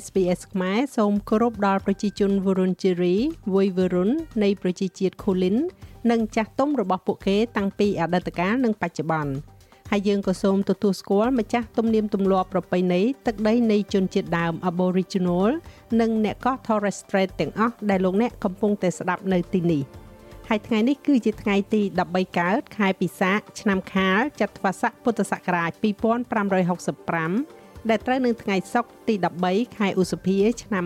[0.00, 3.16] SBS ខ្មែរសូមគោរពដល់ប្រជាជន Wurundjeri,
[3.54, 4.10] Woi Wurrun
[4.42, 5.56] នៃប្រជាជាតិ Kulin
[6.10, 9.32] និងចាស់ទុំរបស់ពួកគេតាំងពីអតីតកាលនិងបច្ចុប្បន្ន
[9.90, 15.50] ហើយយើងក៏សូមទទួលស្គាល់ម្ចាស់ទំនៀមទម្លាប់ប្រពៃណីទឹកដីនៃជនជាតិដើម Aboriginal
[16.00, 19.82] និងអ្នកកោះ Torres Strait ទាំងអស់ដែលលោកអ្នកកំពុងតែស្ដាប់នៅទីនេះ
[20.48, 29.14] ហើយថ្ងៃនេះគឺជាថ្ងៃទី13កើតខែពិសាខឆ្នាំខាលចត្វាស័កពុទ្ធសករាជ2565 ដែលត្រូវនឹងថ្ងៃសុក្រទី
[29.46, 30.84] 13ខែឧសភា ឆ្នាំ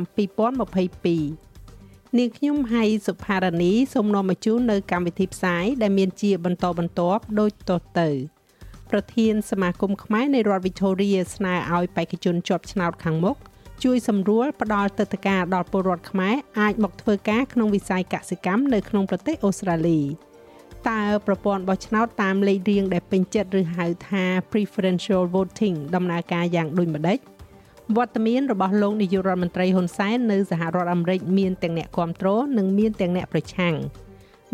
[1.45, 8.11] 2022នាងខ្ញុំហៃសុផារនីសូមនាំមកជូននៅកម្មវិធីផ្សាយដែលមានជាបន្តបន្ទាប់ដូចតទៅ
[8.91, 13.37] ប្រធានសមាគមខ្មែរនៃរដ្ឋ Victoria ស្នើឲ្យបេក្ខជនជាប់ឆ្នោតខាងមុខ
[13.85, 20.01] ជួយសម្រួលផ្ដល់ទឹកតការដល់ពលរដ្ឋខ្មែរអាចមកធ្វើការក្នុងវិស័យកសិកម្មនៅក្នុងប្រទេសអូស្ត្រាលី។
[20.91, 27.19] តើប្រព័ន្ធបោះឆ្នោតតាមលេខរៀងដែលពេញចិត្តឬហៅថា preferential voting ដំណើរការយ៉ាងដូចម្ដេច
[27.97, 33.75] វត្តមានរបស់លោកនាយករដ្ឋមន្ត្រីហ៊ុនសែននៅសហរដ្ឋអាមេរិកមានទាំងអ្នកគ្រប់គ្រងនិងមានទាំងអ្នកប្រឆាំង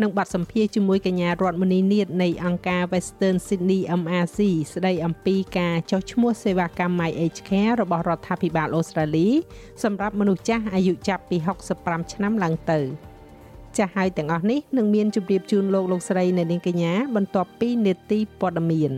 [0.01, 4.39] នឹងបាត់សម្ភារជាមួយកញ្ញារដ្ឋមនីនាថនៃអង្គការ Western Sydney MRC
[4.73, 9.27] ស្ដីអំពីការចុះឈ្មោះសេវាកម្ម My Age Care របស់រដ្ឋាភិបាលអូស្ត្រាលី
[9.83, 11.37] សម្រាប់មនុស្សចាស់អាយុចាប់ពី
[11.75, 12.81] 65ឆ្នាំឡើងទៅ។
[13.77, 18.93] ចាស់ហើយទាំងអស់នេះនឹងមានជម្រាបជូនលោកលោកស្រីនៅនាងកញ្ញា បន្ទាប់ពីនេតិព័ត៌មាន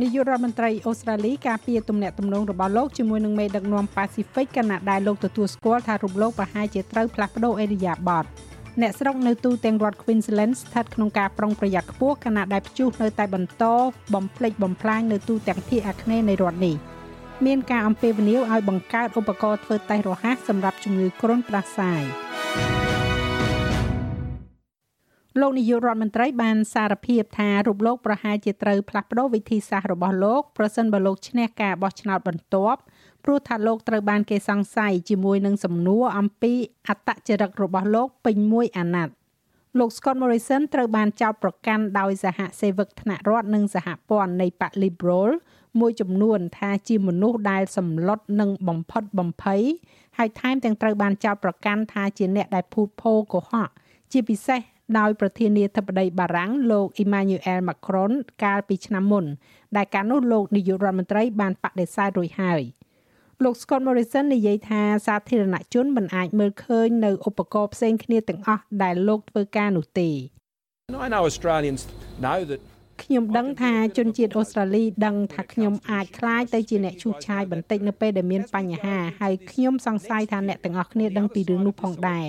[0.00, 8.24] នាយករដ្ឋមន្ត្រីអូស្ត្រាលីការពារទំនាក់ទំនងរបស់លោកជាមួយនឹងមេដឹកនាំប៉ាស៊ីហ្វិកកាណាដែលលោកទទួលស្គាល់ថារូបលោកប្រហែលជាត្រូវផ្លាស់ប្ដូរអេរីយ៉ាបត
[8.80, 13.64] អ្នកស្រុកនៅទូទាំងរដ្ឋ Queensland ស្ថិតក្នុងការប្រុងប្រយ័ត្នខ្ពស់ខណៈដែលព្យុះនៅតែបន្ត
[14.14, 16.76] បំផ្លិចបំផ្លាញនៅទូទាំងភាគអាគ្នេយ៍នៃរដ្ឋនេះ។
[17.46, 22.02] មានការអំពាវនាវឲ្យបង្កើតឧបករណ៍ធ្វើតេស្តរហ័សសម្រាប់ជំងឺគ្រុនផ្ដាសាយ
[25.40, 32.80] លោកនាយករដ្ឋមន្ត្រីបានសារភាពថារូបលោកប្រហែលជាត្រូវផ្លាស់ប្ដូរវិធីសាស្ត្ររបស់លោកប្រសិនបើលោកឈ្នះការបោះឆ្នោតបន្ទាប់
[33.24, 36.52] ព្រោះថាលោកត្រូវបានគេសង្ស័យជាមួយនឹងសំណួរអំពី
[36.88, 39.14] អត្តចរិតរបស់លោកពេញមួយអាណត្តិ
[39.78, 45.30] លោក Scott Morrison ត្រូវបានចោទប្រកាន់ដោយសហសេវកថ្នាក់រដ្ឋនិងសហព័ន្ធនៃបក Liberal
[45.80, 49.62] មួយចំនួនថាជាមនុស្សដែលសម្លុតនិងបំផិតបំភ័យ
[50.18, 53.70] ហើយថែមទាំងត្រូវបានចោទប្រកាន់ថាជាអ្នកដែលភូតភរកុហក
[54.12, 54.60] ជាពិសេស
[54.98, 58.12] ដោយប្រធានាធិបតីបារាំងលោក Emmanuel Macron
[58.44, 59.24] កាលពីឆ្នាំមុន
[59.76, 62.62] ដែលកាលនោះលោកនាយករដ្ឋមន្ត្រីបានបដិសេធរួចហើយ
[63.44, 70.10] លោក Scott Morrison និយាយថាសាធារណជនមិនអាចមើលឃើញនៅឧបករណ៍ផ្សេងគ្នាទាំងអស់ដែលលោកធ្វើការនោះទេ
[71.06, 71.82] I know Australians
[72.24, 72.60] know that
[73.03, 82.25] ខ្ញុំដឹងថាជនជាតិអូស្ត្រាលីដឹងថាខ្ញុំអាចคล้ายទៅជាអ្នកឈូសឆាយបន្តិចនៅពេលដែលមានបញ្ហាហើយខ្ញុំសង្ស័យថាអ្នកទាំងអស់គ្នាដឹងពីរឿងនោះផងដែរ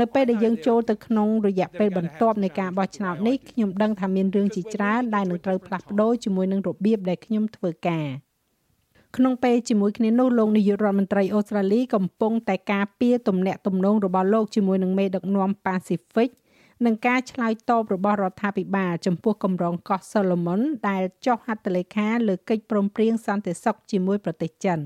[0.00, 8.06] នៅពេលដែលយើងចូលទៅក្នុងរយៈពេលបន្ទាប់នៃការបោះឆ្នោតនេះខ្ញុំដឹងថាមានរឿងជាច្រើនដែលនឹងត្រូវផ្លាស់ប្ដូរជាមួយនឹងរបៀបដែលខ្ញុំធ្វើការ
[9.16, 16.30] ក្នុងពេលជាមួយគ្នានោះលោកនាយករដ្ឋមន្ត្រីអូស្ត្រាលីកំពុងតែការពារទំនាក់ទំនងរបស់លោកជាមួយនឹងមេដឹកនាំប៉ាស៊ីហ្វិក
[16.85, 20.59] និងការឆ្លើយតបរបស់រដ្ឋាភិបាលចំពោះកម្រងកោះសូឡូមុន
[20.89, 24.79] ដែលចុះហត្ថលេខាលើកិច្ចព្រមព្រៀងសន្តិសុខជាមួយប្រទេសចិន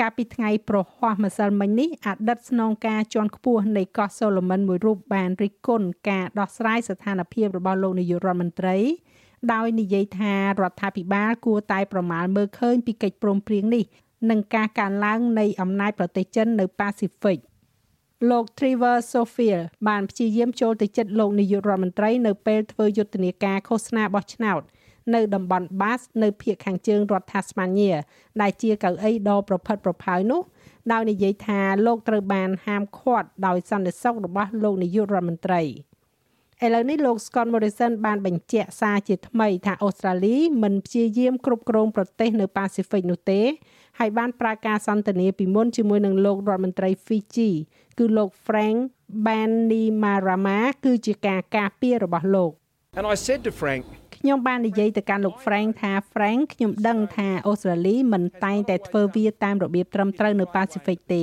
[0.00, 8.76] កាលពីថ្ងៃប្រហ័សម្សិលមិញនេះអតីតស្នងការជាន់ខ្ពស់នៃកោះសូឡូមុនមួយរូបបានរិះគន់ការដោះស្រាយស្ថានភាពរបស់លោកនាយករដ្ឋមន្ត្រី
[9.52, 13.84] ដោយនិយាយថារដ្ឋាភិបាលគួរតែប្រមាលមើលឃើញពីកិច្ចព្រមព្រៀងនេះ
[14.30, 17.38] និងការកើនឡើងនៃអំណាចប្រទេសចិននៅប៉ាស៊ីហ្វិក
[18.28, 24.60] លោក Trevor Sofield បានព្យាយាមចូលទៅចិត្តលោកនាយករដ្ឋមន្ត្រីនៅពេលធ្វើយុទ្ធនាការឃោសនាបោះឆ្នោត
[25.14, 27.96] នៅតំបន់ Bass នៅភូមិខាងជើងរដ្ឋ Tasmania
[28.40, 30.42] ដែលជាកៅអីដ៏ប្រផិតប្រផៅនោះ
[30.92, 35.62] ដោយនិយាយថាលោកត្រូវបានហាមឃាត់ដោយសន្តិសុខរបស់លោកនាយករដ្ឋមន្ត្រី
[36.64, 43.40] ឥឡូវនេះលោក Scott Morrison បានបញ្ជាក់សារជាថ្មីថាអូស្ត្រាលីមិនព្យាយាមគ្រប់គ្រងប្រទេសនៅប៉ាស៊ីហ្វិកនោះទេ
[44.00, 47.50] ហើយបានប្រើការសន្ទនាពីមុនជាមួយនឹងលោករដ្ឋមន្ត្រី Fiji
[47.98, 48.78] គឺលោក Frank
[49.26, 52.52] Bainimarama គឺជាការការពាររបស់លោក
[52.98, 53.82] And I said to Frank
[54.16, 61.22] ខ្ញុំបាននិយាយទៅកាន់លោក Frank ថា Frank ខ្ញុំដឹងថាអូស្ត្រាលីមិនតែងតែធ្វើវាតាមរបៀបត្រឹមត្រូវនៅប៉ាស៊ីហ្វិកទេ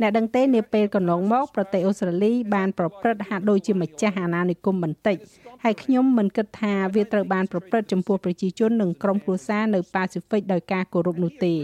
[0.00, 5.16] អ្នកដឹងទេនាពេលកន្លងមកប្រទេសអូស្ត្រាលីបានប្រព្រឹត្តហាក់ដូចជាម្ចាស់អាណានិគមបន្តិច
[5.64, 11.54] ហើយខ្ញុំមិនគិតថាវាត្រូវបានប្រព្រឹត្តចំពោះប្រជាជននិងក្រុមគ្រួសារនៅប៉ាស៊ីហ្វិកដោយការគោរពនោះទេ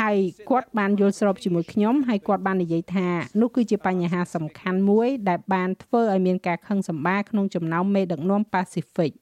[0.00, 0.18] ហហើយ
[0.50, 3.08] គាត់បានយល់ស្របជាមួយខ្ញុំហើយគាត់បាននិយាយថា
[3.40, 9.12] នោះគឺជាបញ្ហាសំខាន់មួយ ដែលបានធ្វើឲ្យមានការខឹងសម្បារក្នុងចំណោមមេដឹកនាំប៉ាស៊ីហ្វិក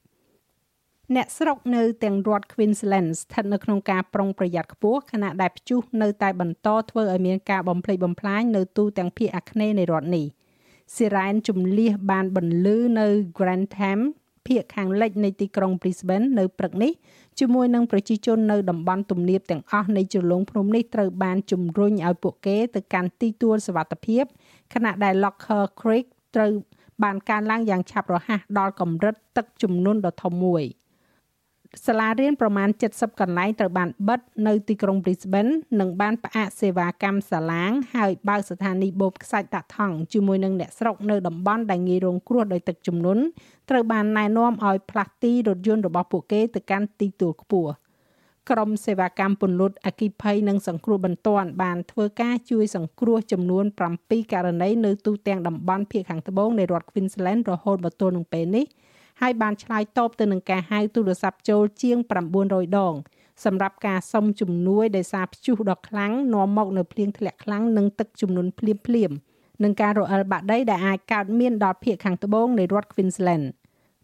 [1.15, 10.27] អ្នកស្រុកនៅទាំងរដ្ឋ Queensland ស្ថិតនៅក្នុងការប្រុងប្រយ័ត្នខ្ពស់ខណៈដែលព្យុះនៅតែបន្តធ្វើឲ្យមានការបំផ្លិចបំផ្លាញនៅទូទាំងភាគអាគ្នេយ៍នៃរដ្ឋនេះ
[10.95, 13.07] ស៊ីរ៉ែនជំលះបានបន្លឺនៅ
[13.39, 14.01] Grantham
[14.49, 16.93] ភាគខាងលិចនៃទីក្រុង Brisbane នៅព្រឹកនេះ
[17.39, 24.25] ជាមួយនឹងប្រជាជននៅតំបន់ទំនាបទាំងអស់នៃជ្រលងភ្នំនេះត្រូវបានជំរុញឲ្យពួកគេទៅកាន់ទីទួលសុវត្ថិភាព
[24.75, 26.51] ខណៈដែល Locker Creek ត្រូវ
[27.03, 30.63] បានកើនឡើងយ៉ាងឆាប់រហ័សដល់កម្រិតទឹកជំនន់ដ៏ធំមួយ។
[31.87, 43.23] សាលារៀនប្រមាណ70កន្លែងត្រូវបានបិទនៅទីក្រុង Brisbane និងបានផ្អាកសេវាកម្មសាឡាងហើយបើកស្ថានីយបូមខ្សាច់តាក់ថង់ជាមួយនឹងអ្នកស្រុកនៅតំបន់ដែលងាយរងគ្រោះដោយទឹកជំនន់
[43.71, 47.73] ត្រូវបានណែនាំឲ្យផ្លាស់ទីរថយន្តរបស់ពួកគេទៅកាន់ទីទួលខ្ពស់
[48.51, 53.65] ក្រុមសេវាកម្មពន្លត់អគិភ័យនិងសង្គ្រោះបន្ទាន់បានធ្វើការជួយសង្គ្រោះចំនួន
[53.99, 58.67] 7ករណីនៅទូទាំងតំបន់ភាគខាងត្បូងនៃរដ្ឋ Queensland រហូតមកទល់នឹងពេលនេះ
[59.21, 61.99] ហើយបានឆ្លើយតបទៅនឹងការហៅទូរស័ព្ទចូលជាង
[62.39, 62.95] 900ដង
[63.45, 69.11] សម្រាប់ការសុំជំនួយដោយសារព្យុះដ៏ខ្លាំងនាំមកនៅភ្លៀងធ្លាក់ខ្លាំងនិងទឹកជំនន់ភ្លាមភ្លាម
[69.63, 73.47] នឹងការរអិលបាក់ដីដែលអាចកើតមានដល់ភាគខាងត្បូងនៃរដ្ឋ Queensland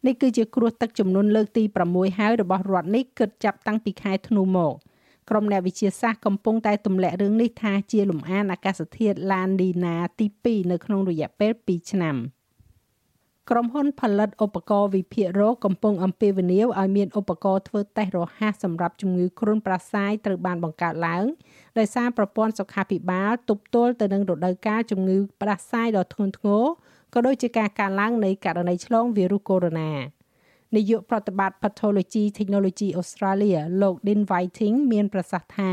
[0.07, 4.73] នេះគឺជាគ្រោះទឹកជំនន់លើកទី6ហើយរបស់រដ្ឋនេះគិតចាប់តាំងពីខែធ្នូមក
[5.31, 12.17] ក្រុមអ្នកវិទ្យាសាស្ត្រកំពុងតែទម្លាក់រឿងនេះថាជាលំអានអាកាសធាតុឡានីណាទី2នៅក្នុងរយៈពេល2ឆ្នាំ។
[13.51, 21.25] ក្រុមហ៊ុនផលិតឧបករណ៍វិភាគរោគកំពុងអំពាវនាវឲ្យមានឧបករណ៍ធ្វើតេស្តរហ័សសម្រាប់ជំងឺគ្រុនប្រសាយត្រូវបានបង្កើតឡើង
[21.79, 26.65] ដោយសារប្រព័ន្ធសុខាភិបាលទប់ទល់ទៅនឹងរដូវកាលជំងឺផ្ដាសាយដ៏ធ្ងន់ធ្ងរ
[27.15, 35.71] ក៏ដូចជាការកើនឡើងនៃករណីឆ្លងវីរុសកូវីដ -19 នាយកប្រតិបត្តិ Pathology Technology Australia លោក Dean Whiting មានប្រសាសន៍ថា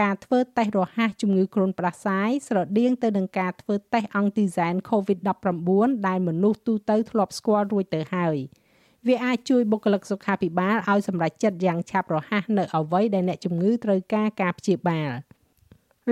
[0.00, 8.36] ការធ្វើតេស្តរហ័សជំងឺគ្រុនផ្ដាសាយស្រដៀងទៅនឹងការធ្វើតេស្តអង់ទីសែន COVID-19 ដែលមនុស្សទូទៅធ្លាប់ស្គាល់រួចទៅហើយ
[9.06, 15.10] វាអាចជួយបុគ្គលិកសុខាភិបាលឲ្យសម្រេចចិត្តយ៉ាងឆាប់រហ័សនៅអ្វីដែលអ្នកជំងឺត្រូវការការព្យាបាល។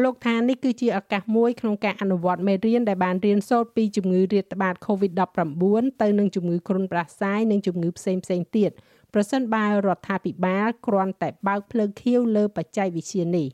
[0.04, 8.70] លោកថានេះគឺជាឱកាសមួយក្នុងការអនុវត្តមេរៀនដែលបានរៀនសូត្រពីជំងឺរាតត្បាត COVID-19 ទៅនឹងជំងឺគ្រុនផ្ដាសាយនិងជំងឺផ្សេងផ្សេងទៀត
[9.14, 13.48] ប្រសិនបើរដ្ឋាភិបាលគ្រាន់តែបើកភ្លើងខៀវលើបច្ចេកវិទ្យានេះ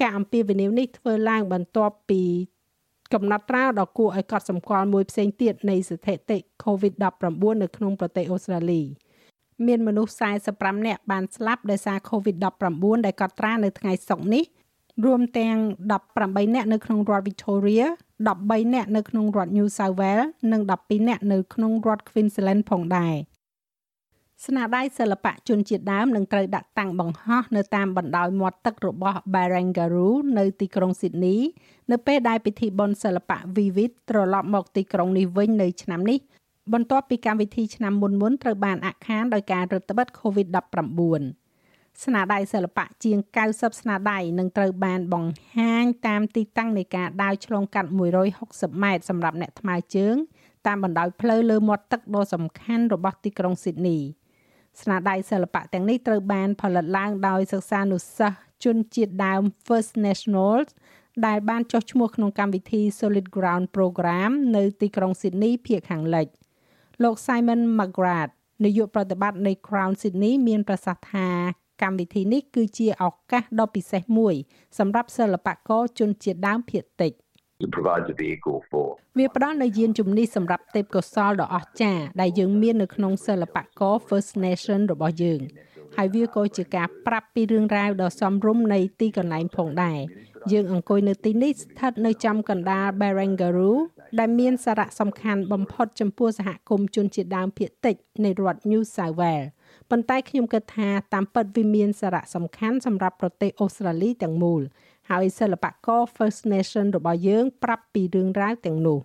[0.00, 2.22] ការអំពាវនាវនេះធ្វើឡើងបន្ទាប់ពី
[3.12, 8.82] កំណត់ត្រាដ៏គួរឲ្យកត់សម្គាល់មួយផ្សេងទៀតនៃស្ថិតិ COVID-19 នៅក្នុងប្រទេសអូស្ត្រាលី
[9.66, 10.12] មានមនុស្ស
[10.48, 14.44] 45នាក់បានស្លាប់ដោយសារ COVID-19 ដែលកត់ត្រានៅថ្ងៃសុក្រនេះ
[15.04, 15.56] រួមទាំង
[16.06, 17.84] 18នាក់នៅក្នុងរដ្ឋ Victoria
[18.28, 23.14] 13នាក់នៅក្នុងរដ្ឋ New South Wales និង12នាក់នៅក្នុងរដ្ឋ Queensland ផងដែរ
[24.46, 31.38] ស្នាដៃសិល្បៈជនជាតិដើមនឹងត្រូវដាក់តាំងបង្ហោះនៅតាមបណ្ដោយមាត់ទឹករបស់ Barangaroo នៅទីក្រុង Sydney
[31.90, 36.18] នៅពេលដែលពិធីបុណ្យសិល្បៈ Vivid ត្រឡប់មកទីក្រុងនេះវិញនៅឆ្នាំនេះ
[36.72, 43.18] បន្ទាប់ពីកម្មវិធីឆ្នាំមុនៗត្រូវបានអាក់ខានដោយការរឹតបន្តឹង COVID-19 ស្នាដៃសិល្បៈជាង
[43.50, 47.90] 90ស្នាដៃនឹងត្រូវបានបង្ហាញតាមទីតាំងនៃការដើរឆ្លងកាត់
[48.36, 50.16] 160ម៉ែត្រសម្រាប់អ្នកថ្មើរជើង
[50.66, 53.98] តាមបណ្ដោយផ្លូវលើមាត់ទឹកដ៏សំខាន់របស់ទីក្រុងស៊ីដនី
[54.80, 60.68] ស្នាដៃសិល្បៈទាំងនេះត្រូវបានផលិតឡើងដោយសិស្សានុសិស្សជនជាតិដើម First Nationals
[61.26, 66.26] ដែលបានចុះឈ្មោះក្នុងកម្មវិធី Solid Ground Program នៅទីក្រុង Sydney ភាគខាងលិច
[67.02, 68.32] លោក Simon McGrath
[68.64, 71.28] នាយកប្រតិបត្តិនៃ Crown Sydney មានប្រសាសន៍ថា
[71.82, 74.34] កម្មវិធីនេះគឺជាឱកាសដ៏ពិសេសមួយ
[74.78, 77.21] សម្រាប់សិល្បករជនជាតិដើមភាគតិច it
[77.76, 78.86] provides a vehicle for
[79.18, 85.40] វាផ្ដល់នូវយានជំនិះសម្រាប់ទេពកោសល្យដ៏អស្ចារ្យដែលយើងមាននៅក្នុងសិល្បករ First Nation របស់យើង
[85.96, 90.00] ហើយវាក៏ជាការប្រាប់ពីរឿងរ៉ាវដ៏សមរម្យនៃទីកន្លែងផងដែរ
[90.52, 93.76] យើងអង្គុយនៅទីនេះស្ថិតនៅចំកណ្ដាល Barangaroo
[94.18, 99.48] ដែលមានសារៈសំខាន់បំផុតចំពោះសហគមន៍ជនជាតិដើមភាគតិចនៃរដ្ឋ New South Wales
[99.90, 104.62] ប៉ុន្តែខ្ញុំគិតថាតាមពិតវាមានសារៈសំខាន់សម្រាប់ប្រទេសអូស្ត្រាលីទាំងមូល
[105.12, 108.98] ហើយសិល្បករ First Nation របស់យើងប្រាប់ពីរឿងរ៉ាវទាំងនោះ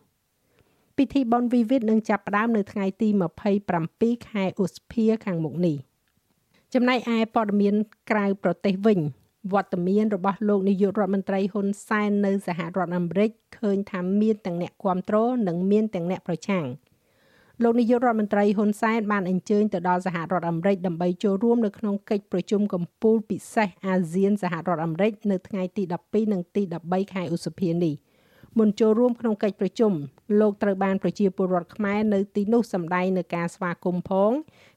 [0.98, 3.10] ពិធីបុណ្យវិវិតនឹងចាប់ផ្ដើមនៅថ្ងៃទី
[3.70, 5.78] 27ខែឧសភាខាងមុខនេះ
[6.74, 7.76] ចំណែកឯព័ត៌មាន
[8.10, 9.00] ក្រៅប្រទេសវិញ
[9.54, 16.66] វត្តមានរបស់លោកនាយករដ្ឋមន្ត្រីហ៊ុនសែននៅសហរដ្ឋអាមេរិកឃើញថាមានទាំងអ្នកគ្រប់គ្រងនិងមានទាំងអ្នកប្រឆាំង
[17.64, 27.94] លោកនាយករដ្ឋមន្ត្រីហ៊ុនសែនបានអញ្ជើញទៅដល់សហរដ្ឋអាមេរិកដើម្បីចូលរួមនៅក្នុងកិច្ចប្រជុំកំពូលពិសេសអាស៊ានសហរដ្ឋអាមេរិកនៅថ្ងៃទី12និងទី13ខែឧសភានេះ
[28.58, 29.92] មុនចូលរួមក្នុងកិច្ចប្រជុំ
[30.40, 34.32] លោកត្រូវបានប្រជាពលរដ្ឋខ្មែរនៅទីនោះសម្ដែងនៅការស្វាគមន៍ផង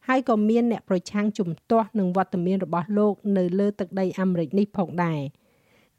[0.08, 5.20] ហើយក៏មានអ្នកប្រឆាំងជំទាស់នឹងវត្តមានរបស់លោកនៅលើទឹកដីអាមេរិកនេះផងដែរ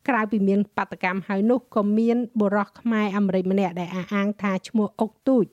[0.07, 5.45] ក្រៅពីមានបាតកម្មហើយនោះក៏មានបុរសខ្មែរអាមេរិកម្នាក់ដែលអះអាងថាឈ្មោះអុកទូច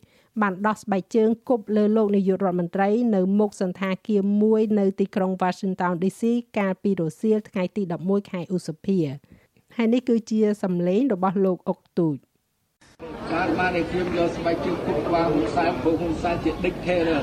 [0.43, 6.23] បានដោះស្បែកជើងគប់លើលោកនាយករដ្ឋមន្ត្រីនៅមុខសន្តាគារមួយនៅទីក្រុង Washington DC
[6.59, 8.99] កាលពីរសៀលថ្ងៃទី11ខែឧសភា
[9.77, 12.17] ហើយនេះគឺជាសម្លេងរបស់លោកអុកទូច
[13.33, 17.21] បានបានឲ្យខ្ញុំយកស្បែកជើងគប់ក្បាលហ៊ុនសែនព្រោះហ៊ុនសែនជា dictator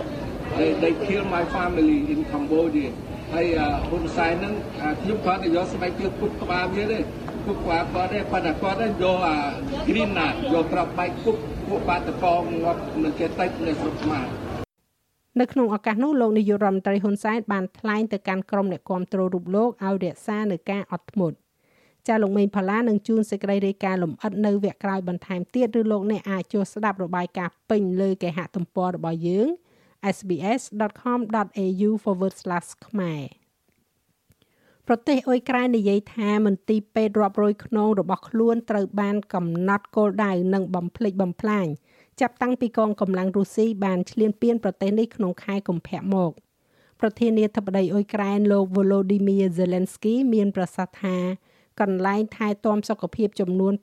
[0.81, 2.89] they kill my family in Cambodia
[3.33, 3.45] ហើយ
[3.89, 4.53] ហ៊ុនសែនហ្នឹង
[5.01, 6.99] ខ្ញុំគាត់ទៅយកស្បែកជើងគប់ក្បាលវាទេ
[7.47, 9.35] គប់ក្បាលគាត់ទេប៉ុន្តែគាត់យកអា
[9.87, 14.27] green ណាយកក្របបែកគប់ពួកបាតកងងាប់នឹងចេះតិចនៅស្រុកខ្មែរ
[15.39, 21.37] នៅក្នុងឱកាសនោះលោកនាយករដ្ឋមន្ត្រីហ៊ុនសែនបានថ្លែងទៅកាន់ក្រុមអ្នកគាំទ្ររូបលោកឲ្យរក្សានៅការអត់ធ្មត់
[22.07, 29.47] ចាលោកមេងផល្លានឹងជួនសេចក្តីរាយការណ៍លម្អិតនៅវគ្គក្រោយបន្ថែមទៀតឬលោកអ្នកអាចចូលស្ដាប់របាយការណ៍ពេញលើគេហទំព័ររបស់យើង
[30.15, 31.89] sbs.com.au/
[32.87, 33.44] ខ្មែរ
[34.89, 41.65] ប្រទេសអ៊ុយក្រែននិយាយថាមន្ទីរពេទ្យរាប់រយខ្នងរបស់ខ្លួនត្រូវបានកំណត់គោលដៅនិងបំភ្លេចបំផ្លាញ
[42.21, 46.31] ចាប់តាំងពីកងកម្លាំងរុស្ស៊ីបានឈ្លានពានប្រទេសនេះក្នុងខែកុម្ភៈមក
[46.99, 51.17] ប្រធានាធិបតីអ៊ុយក្រែនលោក Volodymyr Zelensky មានប្រសាសន៍ថា
[51.81, 53.73] កន្លែងថែទាំសុខភាពចំនួន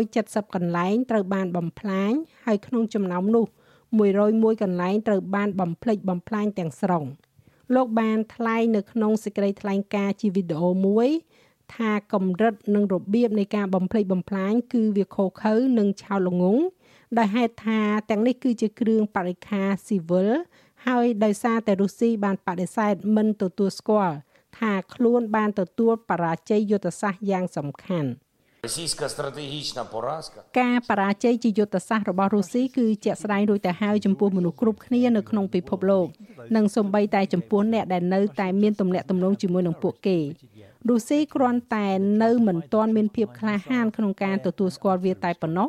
[0.00, 2.12] 570កន្លែងត្រូវបានបំផ្លាញ
[2.46, 3.46] ហើយក្នុងចំណោមនោះ
[4.04, 7.04] 101កន្លែងត្រូវបានបំភ្លេចបំផ្លាញទាំងស្រុង។
[7.74, 11.08] លោកបានថ្លែងនៅក្នុងសេចក្តីថ្លែងការណ៍ជាវីដេអូមួយ
[11.74, 16.62] ថាកម្រិតនិងរបៀបនៃការបំភ្លេចបំផ្លាញគឺវាខុសខើនិងឆោតល្ងង់
[17.18, 20.30] ដោយហេតុថាទាំងនេះគឺជាគ្រឿងបរិក្ខារស៊ីវិល
[20.86, 24.16] ហើយដោយសារតែរុស្ស៊ីបានបដិសេធមិនទទួលស្គាល់
[24.58, 28.10] ថាខ្លួនបានទទួលបរាជ័យយុទ្ធសាស្ត្រយ៉ាងសំខាន់។
[30.60, 36.06] ការបរាជ័យជាយុទ្ធសាស្ត្ររបស់រុស្ស៊ីគឺជាក់ស្ដែងរួចទៅហើយចំពោះមនុស្សគ្រប់គ្នានៅក្នុងពិភពលោក
[36.56, 40.18] និងសូម្បីតែចំពោះអ្នកដែលនៅតែមានទំនាក់ទំនងជាមួយនឹងពួកគេ
[40.88, 41.88] រុស្ស៊ីគ្រាន់តែ
[42.22, 45.68] នៅមិនទាន់មានភាពក្លាហានក្នុងការទទួលស្គាល់វាតែប៉ុណ្ណោះ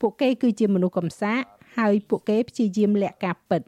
[0.00, 1.40] ពួកគេគឺជាមនុស្សកំសាក
[1.78, 3.62] ហើយពួកគេព្យាយាមលាក់ការពិត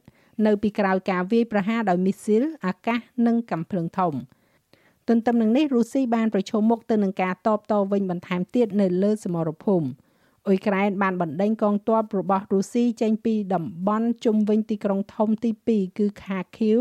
[0.47, 4.14] នៅពីក្រោយការវាយប្រហារដោយមីស៊ីលអាកាសនិងកាំភ្លើងធំ។
[5.09, 9.89] ទន្ទឹមនឹងនេះរុស្ស៊ីបានប្រឈមមុខទៅនឹងការតបតវិញបន្ថែមទៀតនៅលើសមរភូមិ
[10.47, 16.79] អ៊ុយក្រែនបានបណ្ដេញកងទ័ពរបស់រុស្ស៊ីចេញពីតំបន់ជុំវិញទីក្រុងធំទី2គឺខាឃីវ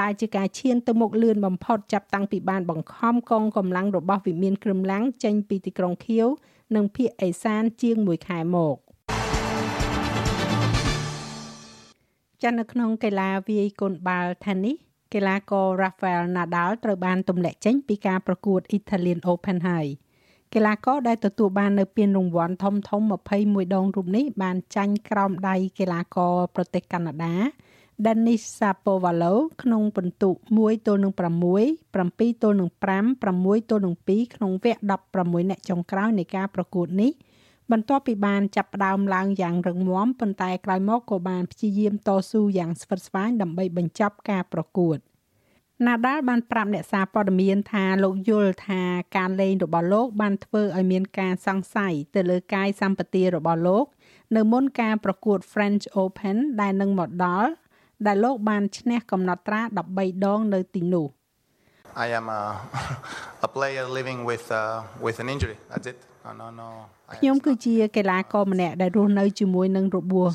[0.00, 6.26] ដែលជាការឈានទៅមុខលឿនបំផុតចាប់តាំងពីបានបង្ខំកងកម្លាំងរបស់វិមានក្រឹមឡាំងចេញពីទីក្រុងខៀវ
[6.74, 8.76] និងភៀកអេសានជាង1ខែមក
[12.42, 14.78] ចានៅក្នុងកីឡាវាយកូនបាល់ Tennis
[15.14, 19.86] កីឡាករ Rafael Nadal ត្រូវបានទម្លាក់ចេញពីការប្រកួត Italian Open ហើយ
[20.54, 23.00] កីឡាករដែលទទួលបាននៅពានរង្វាន់ធំធំ
[23.38, 27.34] 21ដងរូបនេះបានចាញ់ក្រោមដៃកីឡាករប្រទេសកាណាដា
[28.04, 34.80] Denis Shapovalov ក្នុងពិន្ទុ1ទល់នឹង6 7ទល់នឹង5 6ទល់នឹង2ក្នុងវគ្គ
[35.14, 37.12] 16អ្នកចុងក្រោយនៃការប្រកួតនេះ
[37.72, 44.98] បន្ទាប់ពីបានចាប់ផ្ដើមឡើងយ៉ាងរឹងមាំប៉ុន្តែក្រោយមកក៏បានព្យាយាមតស៊ូយ៉ាងស្វិតស្វាញដើម្បីបញ្ចប់ការប្រកួត
[45.86, 48.82] ណាដាល់បានប្រាប់អ្នកសារព័ត៌មានថាលោកយល់ថា
[49.16, 53.84] ការលេងរបស់លោកបានធ្វើឲ្យមានការសង្ស័យទៅលើកាយសម្បទារបស់លោក
[54.36, 57.50] នៅមុនការប្រកួត French Open ដែលនឹងមកដល់
[58.06, 59.60] ដែលលោកបានឈ្នះកំណត់ត្រា
[59.94, 61.08] 13ដងនៅទីនោះ
[62.04, 62.42] I am a
[63.46, 66.13] a player living with uh, with an injury that's it no no no
[67.14, 70.30] ខ្ញុំគឺជាកីឡាករម្នាក់ដែលរស់នៅជាមួយនឹងរបួស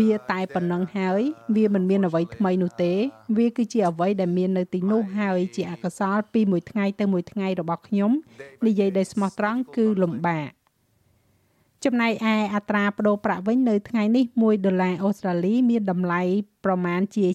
[0.00, 1.20] វាតែប៉ុណ្ណឹងហើយ
[1.56, 2.92] វាមិនមានអ្វីថ្មីនោះទេ
[3.36, 8.10] វាគឺជាអ្វីដែលមាននៅទីនោះហើយជាអកុសលពីមួយថ្ងៃទៅមួយថ្ងៃរបស់ខ្ញុំ
[8.66, 10.50] និយាយដោយស្មោះត្រង់គឺលំបាក
[11.84, 16.22] ចំណែកឯអត្រាប្តូរប្រាក់វិញនៅថ្ងៃនេះ1ដុល្លារអូស្ត្រាលីមានតម្លៃ
[16.64, 17.26] ប្រមាណជា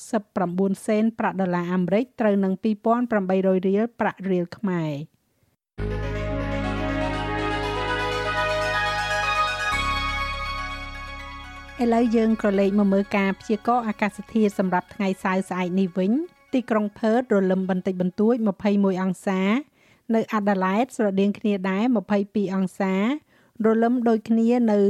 [0.00, 4.92] 769សេនប្រាក់ដុល្លារអាមេរិកត្រូវនឹង2800រៀលប្រាក់រៀលខ្មែរ
[11.80, 16.12] ឥឡូវយើងក៏លេខមកមើលការព្យាករណ៍អាកាសធាតុសម្រាប់ថ្ងៃសៅរ៍ស្អែកនេះវិញ
[16.52, 18.34] ទីក្រុងផឺតរលឹមបន្តិចបន្តួច
[18.68, 19.40] 21អង្សា
[20.14, 21.84] នៅអាដាលេដស្រដៀងគ្នាដែរ
[22.20, 22.94] 22អង្សា
[23.64, 24.80] រលឹមដូចគ្នានៅ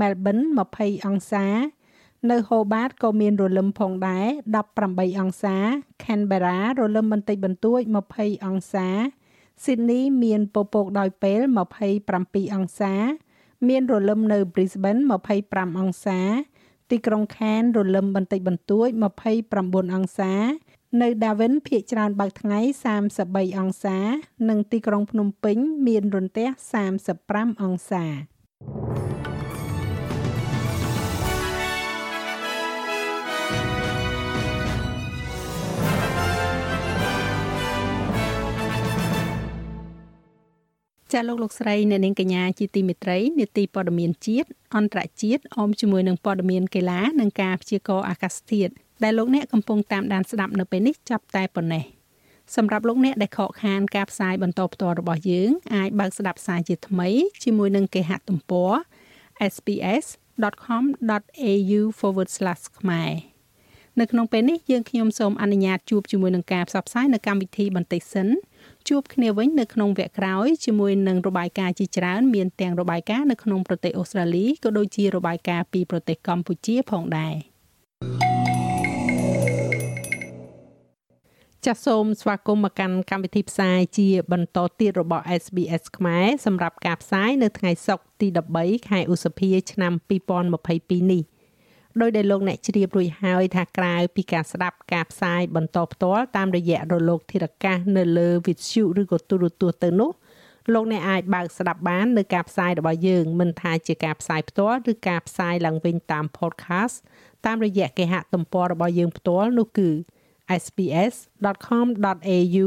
[0.00, 0.38] មែលប៊ន
[0.72, 1.46] 20អង្សា
[2.30, 4.26] នៅហូបាតក៏មានរលឹមផងដែរ
[4.72, 5.56] 18អង្សា
[6.02, 7.80] Canberra រលឹមបន្តិចបន្តួច
[8.14, 8.88] 20អង្សា
[9.64, 11.40] Sydney មានពពកដោយពេល
[11.98, 12.94] 27អង្សា
[13.68, 15.02] មានរលឹមនៅ Brisbane
[15.40, 16.20] 25អង្សា
[16.90, 18.88] ទីក្រុង Cairns រលឹមបន្តិចបន្តួច
[19.42, 20.34] 29អង្សា
[21.00, 22.60] នៅ Darwin ភាគច្រើនបើកថ្ងៃ
[23.08, 23.98] 33អង្សា
[24.48, 26.48] និងទីក្រុងភ្នំពេញ មានរន្ទះ
[27.06, 28.04] 35អង្សា
[41.14, 51.84] ចាលោកលោកស្រីអ្នកនាងកញ្ញាជាទីមេត្រីនេតិព័ត៌មានជាតិអន្តរជាតិអមជាមួយនឹងព័ត៌មានកីឡានិងការព្យាករណ៍អាកាសធាតុដែលលោកអ្នកកំពុងតាមដានស្ដាប់នៅពេលនេះចាប់តែប៉ុណ្ណេះ
[52.56, 57.08] សម្រាប់លោកអ្នកដែលខកខានការផ្សាយបន្តផ្ទាល់របស់យើងអាចបើកស្ដាប់ផ្សាយជាថ្មី
[57.44, 58.72] ជាមួយនឹងគេហទំព័រ
[59.54, 61.80] sps.com.au/
[62.78, 63.12] ខ្មែរ
[64.00, 68.28] នៅក្នុងពេលនេះយើងខ្ញុំសូមអនុញ្ញាតជួបជាមួយនឹងការផ្សព្វផ្សាយនៅកម្មវិធីបន្តិចសិន
[68.88, 77.34] ជួបគ្នាវិញនៅក្នុងវគ្គក្រោយជាមួយនឹងរបាយការណ៍ជាច្រើនមានទាំងរបាយការណ៍នៅក្នុងប្រទេសអូស្ត្រាលីក៏ដូចជារបាយការណ៍ពីប្រទេសកម្ពុជាផងដែរ
[81.66, 89.92] ចាសសូមស្វាគមន៍មកកាន់កម្មវិធីផ្សាយជាបន្តទៀតរបស់ SBS ខ្មែរសម្រាប់ការផ្សាយនៅថ្ងៃសុក្រទី13ខែឧសភាឆ្នាំ
[90.48, 91.22] 2022នេះ
[92.00, 100.10] ដោយដែលលោកអ្នកជ្រាបរួចហើយថាក្រៅពីការស្ដាប់ការផ្សាយបន្តផ្ទាល់តាមរយៈរលកធារកាសនៅលើវិទ្យុឬក៏ទូរទស្សន៍ទៅនោះ
[100.74, 106.96] លោកអ្នកអាចបើកស្ដាប់បាននៅការផ្សាយរបស់យើងមិនថាជាការផ្សាយផ្ទាល់ឬការផ្សាយឡើងវិញតាម podcast
[107.46, 109.90] តាមរយៈគេហទំព័ររបស់យើងផ្ទាល់នោះគឺ
[110.62, 112.64] sps.com.au/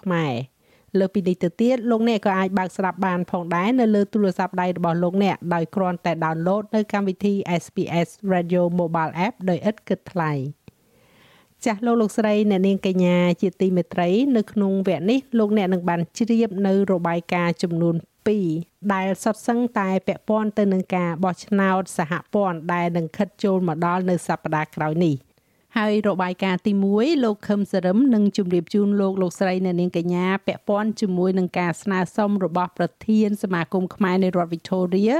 [0.00, 0.34] ខ្មែរ
[0.98, 10.32] លើពីនេះទៅទៀតលោកអ្នកក៏អាចបើកស្ដាប់បានផងដែរនៅលើទូរស័ព្ទដៃរបស់លោកអ្នកដោយគ្រាន់តែ download នៅកម្មវិធី SPS Radio Mobile App ដោយឥតគិតថ្លៃ
[11.64, 17.94] ចាស់លោកលោកស្រីអ្នកនាងកញ្ញាជាទីមេត្រី នៅក្នុងវគ្គនេះលោកអ្នកនឹងបានជ្រាបនៅរបាយការណ៍ចំនួន
[18.42, 25.16] 2ដែលសុទ្ធសឹងតែពាក់ព័ន្ធទៅនឹងការបោះឆ្នោតសហព័ន្ធដែលនឹងខិតចូលមកដល់នៅសប្តាហ៍ក្រោយនេះ។
[25.80, 35.14] ហើយរបាយការណ៍ទី1លោកខឹមសរឹមនឹងជម្រាបជូនលោកលោកស្រីអ្នកនាងកញ្ញាពាក់ព័ន្ធជាមួយនឹងការស្នើសុំរបស់ប្រធានសមាគមខ្មែរនៃរដ្ឋ Victoria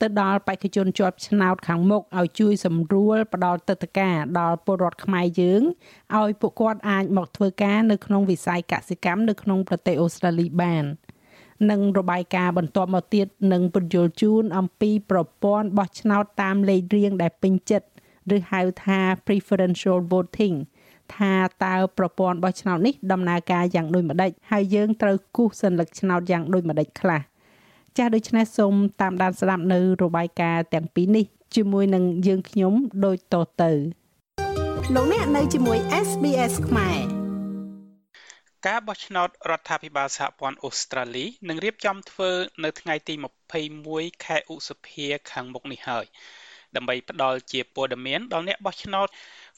[0.00, 5.62] ទៅដល់បេក្ខជនជាប់ឆ្នោតខាងមុខឲ្យជួយសម្រួលផ្ដល់ទឹកតការដល់ពលរដ្ឋខ្មែរយើង
[6.20, 10.84] ឲ្យពួកគាត់អាចមកធ្វើការនៅក្នុងវិស័យកសិកម្មនៅក្នុងប្រទេសអូស្ត្រាលីបាន
[11.70, 17.86] និងរបាយការណ៍បន្ទាប់មកទៀតនឹងពន្យល់ជូនអំពីប្រព័ន្ធបោះឆ្នោតតាមលេខរៀងដែលពេញចិត្ត
[18.36, 20.56] ឬហៅថា preferential voting
[21.16, 21.34] ថា
[21.64, 27.20] តើប្រព័ន្ធបោះឆ្នោតនេះដំណើរការយ៉ាងដូចម្តេចហើយយើងត្រូវគូសសញ្ញកឆ្នោតយ៉ាងដូចម្តេចខ្លះ
[27.96, 32.72] ចាស់ដូច្នេះសូមតាមដានស្ដាប់នៅរបាយការណ៍ទាំងពីរនេះជាមួយនឹងយើងខ្ញុំ
[33.04, 33.70] ដូចតទៅ
[34.94, 37.24] លោកអ្នកនៅជាមួយ SBS ខ្មែរ
[38.66, 42.30] ការបោះឆ្នោតរដ្ឋាភិបាលសហព័ន្ធអូស្ត្រាលីនឹងរៀបចំធ្វើ
[42.64, 43.14] នៅថ្ងៃទី
[43.70, 46.04] 21ខែឧសភាខាងមុខនេះហើយ
[46.76, 49.08] ដើម្បីផ្ដល់ជាព័ត៌មានដល់អ្នកបោះឆ្នោត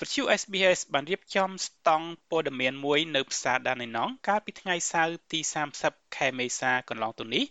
[0.00, 5.40] វិទ្យុ SBS បានរៀបចំស្តង់ព័ត៌មានមួយនៅផ្សារដាណៃណងកាលពីថ្ងៃសៅរ៍ទី
[5.78, 7.44] 30ខែមេសាកន្លងទៅនេះ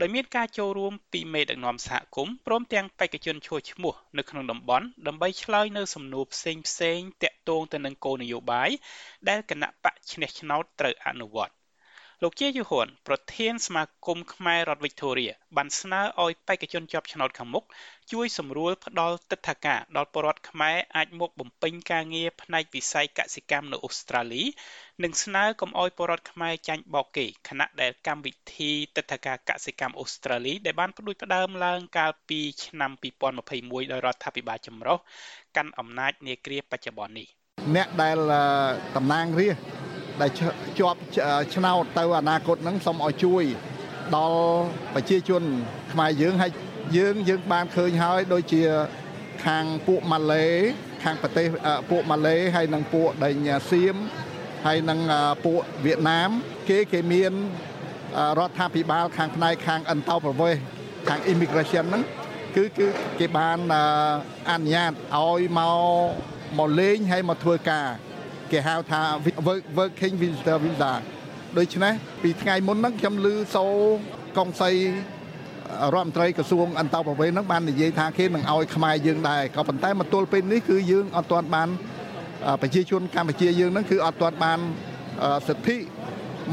[0.00, 8.70] ដោយមានការចូលរួមពីមេដឹកនាំសហគមន៍ព្រមទាំងបេក្ខជនឈ្មោះឈ្មោះនៅក្នុងតំបន់ដើម្បីឆ្លើយនៅសំណួរផ្សេងផ្សេងតាក់ទងទៅនឹងគោលនយោបាយ
[9.28, 11.57] ដែលគណៈបកឈ្នះឆ្នោតត្រូវអនុវត្ត
[12.24, 15.26] លោកជាយូហ៊ុនប្រធានសមាគមខ្មែររដ្ឋវិកតូរី
[15.56, 17.64] បានស្នើឲ្យបេក្ខជនជាប់ឆ្នោតខាងមុខ
[18.12, 24.42] ជួយសម្រួលផ្ដល់ទិដ្ឋាការដល់ពលរដ្ឋខ្មែរអាចមកបំពេញការងារផ្នែកវិស័យកសិកម្មនៅអូស្ត្រាលី
[25.02, 32.90] និងស្នើកុំឲ្យពលរដ្ឋខ្មែរចាញ់បោកគេខណៈដែលកម្មវិធីទិដ្ឋាការកសិកម្មអូស្ត្រាលីដែលបានផ្ដួចផ្ដើមឡើងកាលពីឆ្នាំ
[33.42, 34.98] 2021ដោយរដ្ឋាភិបាលចម្រុះ
[35.56, 37.28] កាន់អំណាចនាគ្រាបច្ចុប្បន្ននេះ
[37.76, 38.18] អ្នកដែល
[38.96, 39.77] តំណាងរាស្ត្រ
[40.20, 40.30] ដែល
[40.78, 41.00] ជាប់
[41.54, 43.44] ឆ្នោតទៅអនាគតហ្នឹងសូមឲ្យជួយ
[44.16, 44.40] ដល់
[44.94, 45.42] ប្រជាជន
[45.92, 46.52] ខ្មែរយើងហើយ
[46.96, 48.62] យើងយើងបានឃើញហើយដូចជា
[49.46, 50.46] ខាងពួកម៉ាឡេ
[51.04, 51.46] ខាងប្រទេស
[51.90, 53.96] ពួកម៉ាឡេហើយនិងពួកដេញសៀម
[54.66, 54.98] ហើយនិង
[55.44, 56.30] ពួកវៀតណាម
[56.68, 57.32] គេគេមាន
[58.38, 60.62] រដ្ឋាភិបាលខាងផ្នែកខាងអន្តោប្រវេសន៍
[61.08, 62.02] ខាង immigration ហ្នឹង
[62.56, 62.86] គឺគឺ
[63.18, 63.58] គេបាន
[64.50, 66.08] អនុញ្ញាតឲ្យមក
[66.58, 67.88] មកលេងហើយមកធ្វើការ
[68.52, 69.00] គេហៅថា
[69.78, 70.92] working visitor visa
[71.58, 73.64] ដូច្នេះពីថ្ងៃមុនហ្នឹងខ្ញុំឮសូ
[74.36, 74.70] កុងសី
[75.94, 81.68] រដ្ឋមន្ត្រីក្រសួងអន្តរប្រវេសន៍ហ្នឹងបាននិយាយថាគេនឹងឲ្យខ្មែរយើងដែរក៏ប៉ុន្តែមកទល់ពេលនេះគឺយើងអត់ទាន់បាន
[82.62, 84.58] ប្រជាជនកម្ពុជាយើងហ្នឹងគឺអត់ទាន់បាន
[85.48, 85.76] សិទ្ធិ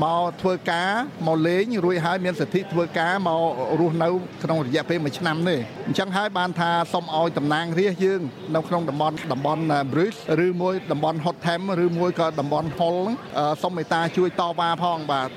[0.03, 0.91] មកធ្វើការ
[1.27, 3.39] មកលេងរួចហើយមានសិទ្ធិធ្វើការមក
[3.79, 4.09] រស់នៅ
[4.43, 8.21] ក្នុងរយៈពេល1ឆ្នាំនេះអញ្ចឹងហើយបានថាសូមឲ្យតំណាងរាស្ត្រយើង
[8.55, 12.97] នៅក្នុងតំបន់តំបន់ Bruce ឬមួយតំបន់ Hotham ឬមួយក៏តំបន់ Hull
[13.63, 15.27] សូមមេត្តាជួយតវ៉ាផងបាទ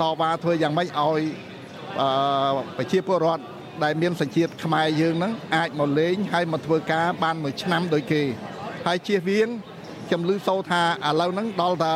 [0.00, 1.20] តវ៉ាធ្វើយ៉ាងម៉េចឲ្យ
[2.76, 3.44] ប្រជាពលរដ្ឋ
[3.84, 8.22] ដែលមានសញ្ជាតិខ្មែរយើងហ្នឹងអាចមកលេងហើយមកធ្វើការបានមួយឆ្នាំដូចគេ
[8.86, 9.48] ហើយជៀសវាង
[10.08, 11.94] ខ្ញុំឮសូរថាឥឡូវហ្នឹងដល់តែ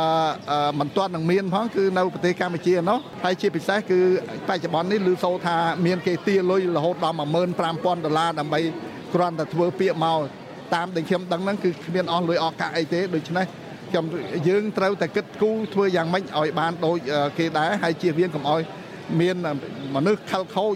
[0.80, 4.00] មិនទាន់នឹងមានផងគឺនៅប្រទេសកម្ពុជាណោះហើយជាពិសេសគឺ
[4.48, 8.60] បច្ចុប្បន្ននេះឮសូរថាមានគេទាលុយរហូតដល់15000ដុល្លារដើម្បី
[9.14, 10.18] គ្រាន់តែធ្វើពាក្យមក
[10.74, 13.46] តាមដែលខ្ញុំដឹងហ្នឹងគឺគ្មានអស់លុយអស់កាក់អីទេដូច្នេះ
[13.90, 14.04] ខ្ញុំ
[14.48, 16.96] យើងត្រូវតែគិតគូរធ្វើយ៉ាងម៉េចឲ្យបានដូច
[17.38, 18.60] គេដែរហើយជៀសវាងកុំឲ្យ
[19.20, 19.36] មាន
[19.94, 20.74] មនុស្សខលខូច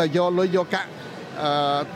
[0.00, 0.88] ទៅយកលុយយកកាក់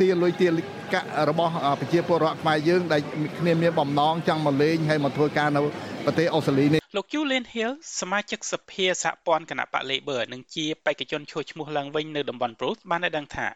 [0.00, 0.48] ទាលុយទា
[0.94, 3.00] កាក់របស់ប្រជាពលរដ្ឋខ្មែរយើងដែល
[3.38, 5.60] គ្នាមានបំណងចង់មកលេងហើយមកធ្វើការនៅ
[6.04, 13.46] ប្រទេសអូស្ត្រាលីនេះលោក Julian Hill សមាជិកសភាសហព័ន្ធគណៈបក Labor និងជាបេក្ខជនឈ្មោះឈ្មោះឡើងវិញនៅតំបន់ Perth បានឲ្យដឹងថា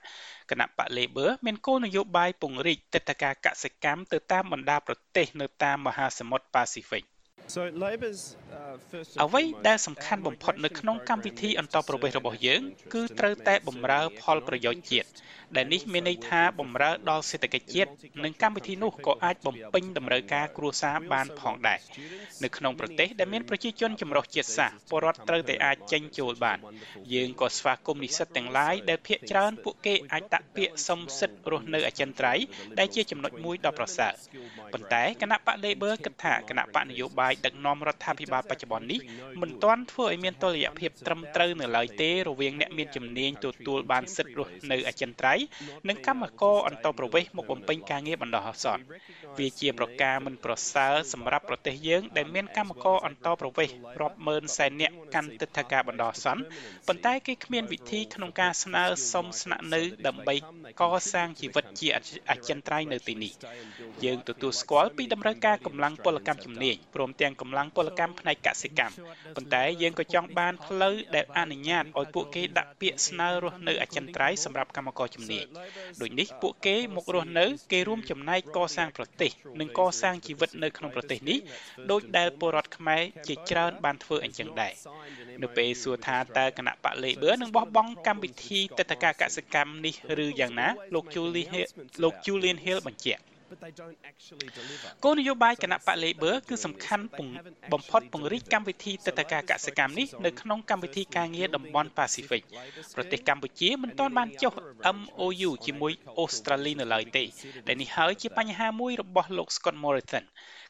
[0.51, 7.05] គណៈបក Labor មានគោលនយោបាយពង្រីកទឹកតការកសិកម្មទៅតាមបណ្ដាប្រទេសនៅតាមមហាសមុទ្រប៉ាស៊ីហ្វិក
[7.55, 8.21] So Labor's
[9.25, 12.63] អ្វីដែលសំខាន់បំផុតនៅក្នុងកម្មវិធីអន្តរប្រវេសន៍របស់យើង
[12.95, 15.09] គឺត្រូវតែបម្រើផលប្រយោជន៍ជាតិ
[15.57, 17.91] ដែលនេះមានន័យថាបម្រើដល់សេដ្ឋកិច្ចជាតិ
[18.25, 21.79] និងកម្មវិធីនោះក៏អាចបំពេញតម្រូវការគ្រួសារបានផងដែរ
[22.43, 26.59] នៅក្នុងប្រទេសដែលមានប្រជាជនចម្រុះជាតិសាសន៍ពលរដ្ឋត្រូវតែអាចចេញចូលបាន
[27.15, 32.45] យើងក៏ស្វាគមន៍និស្សិតទាំងឡាយដែលភាគច្រើនពួកគេអាចដាក់ពាក្យសុំសិទ្ធិរស់នៅអចិន្ត្រៃយ៍
[32.79, 34.13] ដែលជាចំណុចមួយដ៏ប្រសើរ
[34.73, 39.01] ប៉ុន្តែគណៈបក Labor គិតថាគណៈបកនយោបាយដឹកនាំរដ្ឋាភិបាលបច្ចុប្បន្ននេះ
[39.43, 45.44] មិនទាន់ធ្វើឲ្យមានតុល្យភាពត្រឹមត្រូវនៅឡើយទេរវាងអ្នកមានជំនាញទទួលបានសិទ្ធិរស់នៅអចិន្ត្រៃយ៍
[45.89, 48.85] និងកម្មករអន្តោប្រវេសន៍មកបំពេញការងារបណ្ដោះអាសន្ន
[49.39, 56.43] វាជាប្រការមិនប្រសើរសម្រាប់ប្រទេសយើង ដែលមានកម្មករអន្តោប្រវេសន៍រាប់ម៉ឺនសែននាក់កាន់ទឹកថាការបណ្ដោះអាសន្ន
[56.89, 60.35] ប៉ុន្តែគេគ្មានវិធីក្នុងការស្នើសុំស្នាក់នៅដើម្បី
[60.81, 61.89] កសាងជីវិតជា
[62.31, 63.33] អចិន្ត្រៃយ៍នៅទីនេះ
[64.05, 68.95] យើងទទួលស្គាល់ពីតម្រូវការកម្លាំងពលកម្មជំនាញព្រមទាំងកម្លាំងពលកម្មផ្នែកកសិកម្ម
[69.37, 75.34] ប៉ុន្តែយើងក៏ចង់បានផ្លូវដែលអនុញ្ញាតឲ្យពួកគេដាក់ពាក្យស្នើរស់នៅអចិន្ត្រៃយ៍សម្រាប់កម្មករជំនាញ
[76.01, 81.39] ដូចនេះពួកគេមករស់នៅគេរួមចំណែកកសាងប្រទេសនិងកសាងជីវិតនៅក្នុងប្រទេសនេះ
[81.91, 84.73] ដោយដែលពលរដ្ឋខ្មែរជាច្រើនបានធ្វើអញ្ចឹងដែរ
[85.43, 89.95] នៅពេលសួរថាតើគណៈបក Labor នឹងបោះបង់កម្មវិធីទឹកតការកសិកម្មនេះ
[90.25, 91.55] ឬយ៉ាងណាលោក Julian
[92.03, 93.23] លោក Julian Hill បញ្ជាក់
[95.05, 97.05] គោលនយោបាយគណៈបក Labor គឺសំខាន់
[97.73, 102.43] បំផុតពង្រីកកម្មវិធីទឹកតការកសិកម្មនេះនៅក្នុងកម្មវិធីការងារតំបន់ Pacific
[102.97, 104.53] ប្រទេសកម្ពុជាមិនទាន់បានចុះ
[104.97, 107.25] MOU ជាមួយអូស្ត្រាលីនៅឡើយទេ
[107.69, 110.25] ដែលនេះហើយជាបញ្ហាមួយរបស់លោក Scott Morrison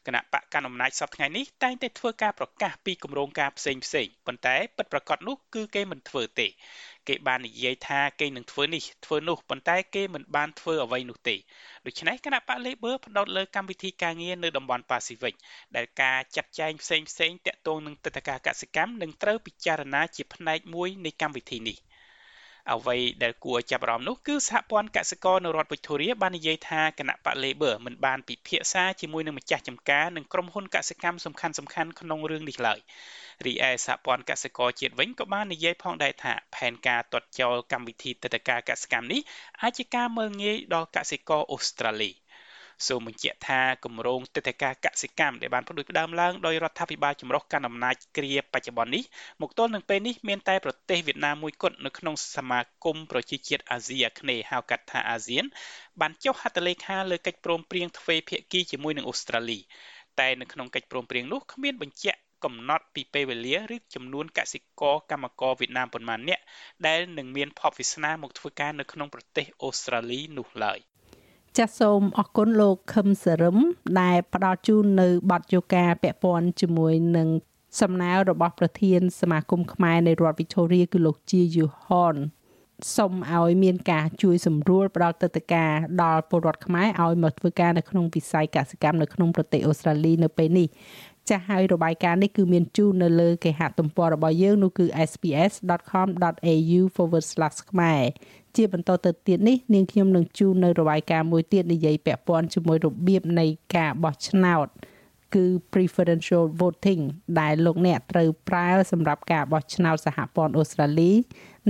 [0.07, 6.47] គណៈបកកណ្ដាលអំណាចសប្តាហ៍នេះតែងតែធ្វើការប្រកាសពីគម្រោងការផ្សេងផ្សេងប៉ុន្តែពិតប្រាកដនោះគឺគេមិនធ្វើទេ
[7.07, 11.35] គេបាននិយាយថាគេនឹងធ្វើនេះធ្វើនោះប៉ុន្តែគេមិនបានធ្វើអ្វីនោះទេ
[11.85, 15.35] ដូច្នេះគណៈបក Labor ផ្ដោតលើកម្មវិធីការងារនៅតំបន់ Pacific
[15.75, 21.77] ដែលការចាត់ចែងផ្សេងផ្សេងតាក់ទងនឹងទឹកតការកសិកម្មនឹងត្រូវពិចារណាជាផ្នែកមួយនៃកម្មវិធីនេះ។
[22.73, 32.79] អ្វីដែលគួរឲ្យចាប់អារម្មណ៍នោះគឺសហព័ន្ធកសិករនៅរដ្ឋវិកតូរីបាននិយាយថាគណៈបក Labor មិនបានពិភាក្សាជាមួយនឹងម្ចាស់ចំការនិងក្រុមហ៊ុនកសិកម្មសំខាន់សំខាន់ក្នុងរឿងនេះឡើយ
[33.45, 39.21] រីឯសហព័ន្ធកសិករជាតិវិញក៏បាននិយាយផងដែរថាផែនការទាត់ចោលកម្មវិធីទឹកតការកសិកម្មនេះ
[39.61, 42.11] អាចជាការមើលងាយដល់កសិករអូស្ត្រាលី។
[42.87, 49.03] សូមបញ្ជាក់ថាគម្រោងទឹកតការកសិកម្មដែលបានផ្ដួចផ្ដើមឡើងដោយរដ្ឋាភិបាលចម្រុះកាន់អំណាចគ្រាបច្ចុប្បន្ននេះ
[49.41, 55.45] មកទល់នឹងពេលនេះមានតែប្រទេសវៀតណាមមួយគត់នៅក្នុងសមាគមប្រជាជាតិអាស៊ីអាគ្នេយ៍ហៅកាត់ថាអាស៊ាន
[56.01, 59.59] បានចុះហត្ថលេខាលើកិច្ចព្រមព្រៀងទ្វេភាគីជាមួយនឹងអូស្ត្រាលី
[60.19, 66.43] តែនៅក្នុងកិច្ចព្រមព្រៀងនោះគ្មានបញ្ជាក់កំណត់ពីពេលវេលាឬចំនួនកសិករកម្មករវៀតណាមប៉ុន្មាននាក់
[66.87, 70.79] ដែលនឹងមានភ័ព្វវាសនាមកធ្វើការនៅក្នុងប្រទេសអូស្ត្រាលីនោះឡើយ។
[71.57, 73.57] ចាសសូមអរគុណលោកខឹមសរឹម
[74.01, 77.27] ដែលផ្ដល់ជូននៅបទយោការពាក់ព័ន្ធជាមួយនឹង
[77.81, 82.15] សំណើរបស់ប្រធានសមាគមខ្មែរនៃរដ្ឋ Victoria គឺលោកជាយូហន
[82.95, 85.71] សូមឲ្យមានការជួយសម្រួលផ្ដល់ទឹកតការ
[86.03, 90.67] ដល់ពលរដ្ឋខ្មែរឲ្យមកធ្វើការនៅក្នុងវិស័យកសិកម្មនៅក្នុងប្រទេសអូស្ត្រាលីនៅពេលនេះ
[91.29, 96.81] ចាស់ហើយរបាយការណ៍នេះគឺមានជូននៅលើគេហទំព័ររបស់យើងនោះគឺ sps.com.au/
[97.71, 98.03] ខ្មែរ
[98.57, 104.67] ជាបន្តទៅទៀតនេះនាងខ្ញុំនឹងជូននៅរបាយការណ៍មួយទៀតនិយាយពាក់ព័ន្ធជាមួយរបៀបនៃការបោះឆ្នោត
[105.35, 107.01] គឺ preferential voting
[107.39, 111.11] ដែលលោកអ្នកត្រូវប្រើសម្រាប់ការបោះឆ្នោតសហព័ន្ធអូស្ត្រាលី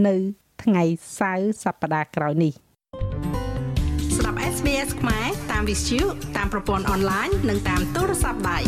[0.08, 0.16] នៅ
[0.64, 0.84] ថ្ងៃ
[1.20, 2.54] សៅរ៍សប្តាហ៍ក្រោយនេះ
[4.18, 8.60] ស្ដាប់ SBS ខ្មែរតាម View តាមប្រព័ន្ធអនឡាញនិងតាមទូរស័ព្ទដៃ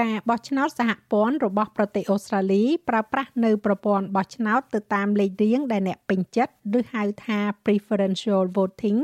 [0.00, 8.98] ការបោះឆ្នោតសហព័ន្ធរបស់ប្រទេសអូស្ត្រាលីប្រើប្រាស់នៅប្រព័ន្ធបោះឆ្នោតទៅតាមលេខរៀងដែលអ្នកពេញចិត្តឬហៅថា preferential voting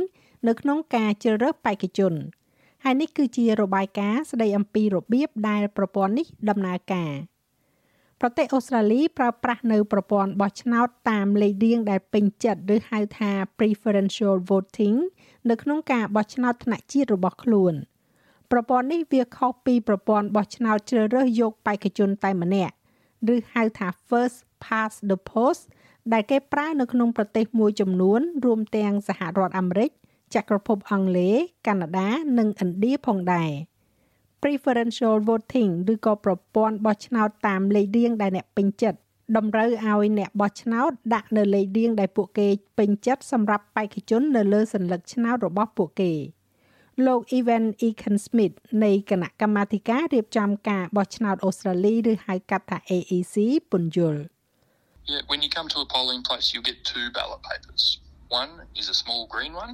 [0.46, 2.14] នៅក្នុងការជ្រើសរើសបេក្ខជន
[2.84, 7.12] ហើយនេះគឺជារបាយការណ៍ស្ដីអំពីរបៀបដែលប្រព័ន្ធនេះដំណើរការ
[8.20, 14.96] ប្រទេសអូស្ត្រាលីប្រើប្រាស់នៅប្រព័ន្ធបោះឆ្នោតតាមលេខរៀងដែលពេញចិត្តឬហៅថា preferential voting
[15.50, 17.76] នៅក្នុងការបោះឆ្នោតថ្នាក់ជាតិរបស់ខ្លួន។
[18.52, 22.74] ប្រព័ន្ធនេះវាខុសពីប្រព័ន្ធបោះឆ្នោតជ្រើសរើសយកបេក្ខជនតែម្នាក់
[23.34, 25.62] ឬហៅថា first past the post
[26.12, 29.90] ដែលគេប្រើនៅក្នុងប្រទេសមួយចំនួន រួមទាំងសហរដ្ឋអាមេរិក
[30.34, 31.36] ចក្រភពអង់គ្លេស
[31.66, 33.50] កាណាដា និងឥណ្ឌាផងដែរ
[34.42, 38.98] preferential voting ឬក៏ប្រព័ន្ធបោះឆ្នោតតាមលេខរៀងដែលអ្នកពេញចិត្ត
[39.36, 46.12] តម្រូវឲ្យអ្នកបោះឆ្នោតដាក់នៅលេខរៀងដែលពួកគេពេញចិត្តសម្រាប់បេក្ខជននៅលើសញ្ញាឆ្នោតរបស់ពួកគេ។
[47.06, 53.36] លោក Evan Ekan Smith នៃគណៈកម្មាធិការរៀបចំការបោះឆ្នោតអូស្ត្រាលីឬហៅកាត់ថា AEC
[53.70, 54.22] ពន្យល់
[55.12, 57.82] Yeah, when you come to a polling place, you'll get two ballot papers.
[58.40, 59.72] One is a small green one,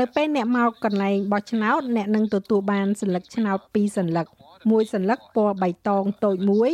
[0.00, 4.22] នៅពេលអ្នកមកកន្លែងបោះឆ្នោតអ្នកនឹងទទួលបានសញ្ញាឆ្នោតពីរសញ្ញា
[4.70, 6.72] មួយសញ្ញាពណ៌បៃតងតូចមួយ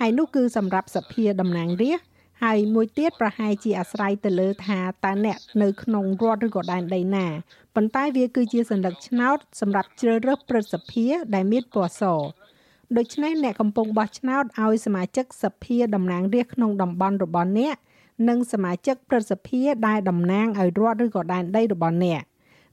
[0.00, 7.26] ហើយនោះគឺសម្រាប់សភាតំណាងរាស្ត្រ ហើយមួយទៀតប្រហែលជាអាស្រ័យទៅលើថាតើអ្នកនៅក្នុងរដ្ឋឬក៏ដែនដីណា
[7.74, 12.02] ប៉ុន្តែវាគឺជាសញ្ញាឆ្នោតសម្រាប់ជ្រើសរើសព្រឹទ្ធសភាដែលមានពណ៌ស
[12.96, 17.76] ដូច្នេះអ្នកកំពុងបោះឆ្នោតឲ្យសមាជិកសភាតំណាងរាស្ត្រក្នុងតំបន់របស់អ្នក
[18.28, 22.22] និងសមាជិកព្រឹទ្ធសភាដែលតំណាងឲ្យរដ្ឋឬក៏ដែនដីរបស់អ្នក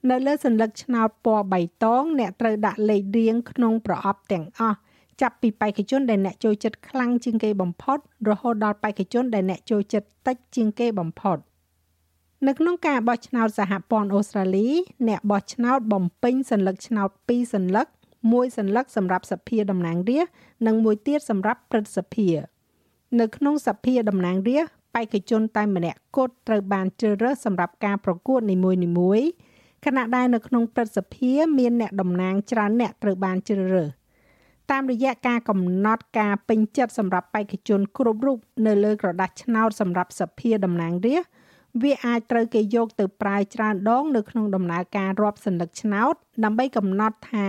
[0.09, 4.77] នៅលើសញ្ញាឆ្នោតពណ៌បៃតងអ្នកត្រូវដាក់លេខរៀងក្នុងប្រអប់ទាំងអស់
[5.21, 7.97] ចាប់ពីបេក្ខជនដែលអ្នកចូលចិត្តខ្លាំងជាងគេបំផុត
[8.29, 11.37] រហូតដល់បេក្ខជនដែលអ្នកចូលចិត្តតិចជាងគេបំផុត
[12.47, 14.67] នៅក្នុងការបោះឆ្នោតសហព័ន្ធអូស្ត្រាលី
[15.07, 17.83] អ្នកបោះឆ្នោតបំពេញសញ្ញាឆ្នោត2សញ្ញា
[18.31, 20.33] មួយសញ្ញាសម្រាប់សភាតំណាងរាស្ត្រ
[20.67, 22.29] និងមួយទៀតសម្រាប់ព្រឹទ្ធសភា
[23.19, 29.27] នៅក្នុងសភាតំណាងរាស្ត្របេក្ខជនតែម្នាក់គត់ត្រូវបានជ្រើសរើសសម្រាប់ការប្រកួតនីមួយៗ
[29.85, 33.89] ខណៈដែលនៅក្នុងព្រឹទ្ធសភាមានអ្នកតំណាងច្រើនអ្នកត្រូវបានជ្រើសរើស
[34.71, 41.31] តាមរយៈការកំណត់ការពេញចិត្តសម្រាប់បេក្ខជនគ្រប់រូបនៅលើក្រដាស់ឆ្នោតសម្រាប់សភាតំណាងរាស្ត្រ
[41.81, 47.47] វាអាចត្រូវគេយកទៅប្រើច្រើនដងនៅក្នុងដំណើរការរាប់សន្លឹកឆ្នោត ដើម្បីកំណត់ថា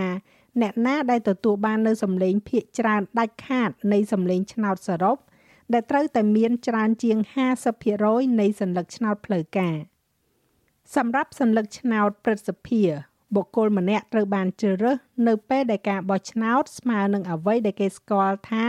[0.61, 5.17] អ្នកណាដែលទទួលបាននៅសម្លេងភាគច្រើនដាច់ខាតនៃសម្លេងឆ្នោតសរុប
[5.73, 7.17] ដែលត្រូវតែមានច្រើនជាង
[7.79, 9.75] 50%នៃសន្លឹកឆ្នោតផ្លូវការ
[10.95, 12.83] សម្រាប់សន្លឹកឆ្នោតព្រឹទ្ធសភា
[13.35, 18.65] បុគ្គលម្នាក់ត្រូវបានជ្រើសរើសនៅពេលដែលការបោះឆ្នោតស្មើនឹងអ្វីដែលគេស្គាល់ថា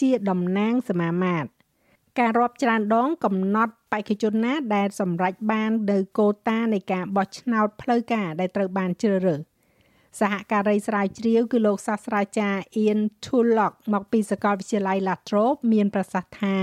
[0.00, 1.48] ជាតំណាងសមាមាត្រ
[2.18, 9.40] ការរាប់ច្រើនដងកំណត់បេក្ខជនណាដែលសម្រេចបាននៅកូតានៃការបោះឆ្នោតផ្លូវការដែលត្រូវបានជ្រើសរើស
[10.20, 16.56] សហការីស្រាវជ្រាវគឺលោកសាស្ត្រាចារ្យ Ian Tulloch មកពីសាកលវិទ្យាល័យ La Trobe មានប្រសាសន៍ថា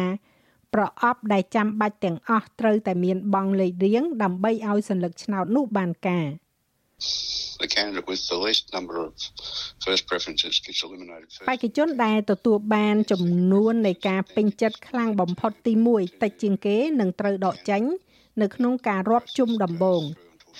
[0.74, 6.28] ប្រអប់ដែលចាំបាច់ទាំងអស់ត្រូវតែមានបង់លេខរៀងដើម្បីឲ្យសញ្ញាឆ្នោតនោះបានការ
[7.62, 9.12] the candidate with the least number of
[9.86, 17.82] first preferences gets eliminated first បេក្ខជនដែលទទួលបានចំនួននៃការពេញចិត្តខ្លាំងបំផុតទី1តិចជាងគេនឹងត្រូវដកចេញ
[18.42, 20.04] នៅក្នុងការរាប់ជុំដំបូង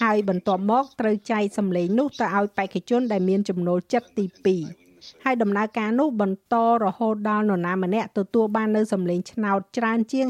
[0.02, 10.28] ហើយបន្ទាប់មកត្រូវចែកសម្លេងនោះទៅឲ្យបេក្ខជនដែលមានចំណូលចិត្តទី2ហើយដំណើរការនោះបន្តរហូតដល់នរណាម្នាក់ទទួលបាននៅសម្លេងឆ្នោតច្រើនជាង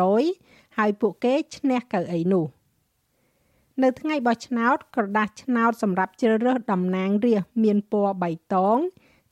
[0.00, 2.44] 50%ហើយពួកគេឈ្នះកៅអីនោះ
[3.83, 8.77] នៅថ្ងៃបោះឆ្នោតក្រដាសឆ្នោតសម្រាប់ជ្រើសរើសតំណាងរាស្ត្រមានពណ៌បៃតង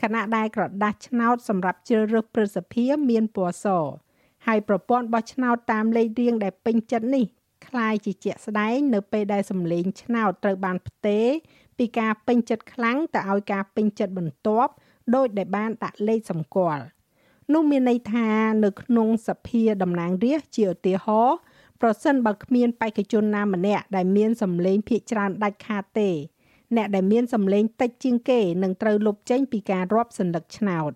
[0.02, 3.67] ខណៈដែលក្រដាសឆ្នោតសម្រាប់ជ្រើសរើសព្រឹទ្ធសភាមានពណ៌ស
[4.47, 7.26] ហើយប្រព័ន្ធបោះឆ្នោតតាមលេខរៀងដែលពេញចិត្តនេះ
[7.67, 11.28] คล้ายជាជាក់ស្ដែងនៅពេលដែលសម្លេងឆ្នោតត្រូវបានផ្ទេរ
[11.78, 14.71] ពីការពេញចិត្តខ្លាំងទៅឲ្យការពេញចិត្តបន្ទាប់
[15.15, 16.84] ដោយដែលបានដាក់លេខសម្គាល់
[17.54, 18.30] នោះមានន័យថា
[18.65, 21.38] នៅក្នុងសភាតំណាងរាស្ត្រជាឧទាហរណ៍
[21.83, 26.11] ប្រសិនបើគ្មានបេក្ខជនណាម្នាក់ដែលមានសម្លេងភាគច្រើនដាច់ខាតទេ
[26.77, 30.93] អ្នកដែលមានសម្លេងតិចជាងគេនឹងត្រូវលុបចេញពីការរាប់សញ្ញាឆ្នោត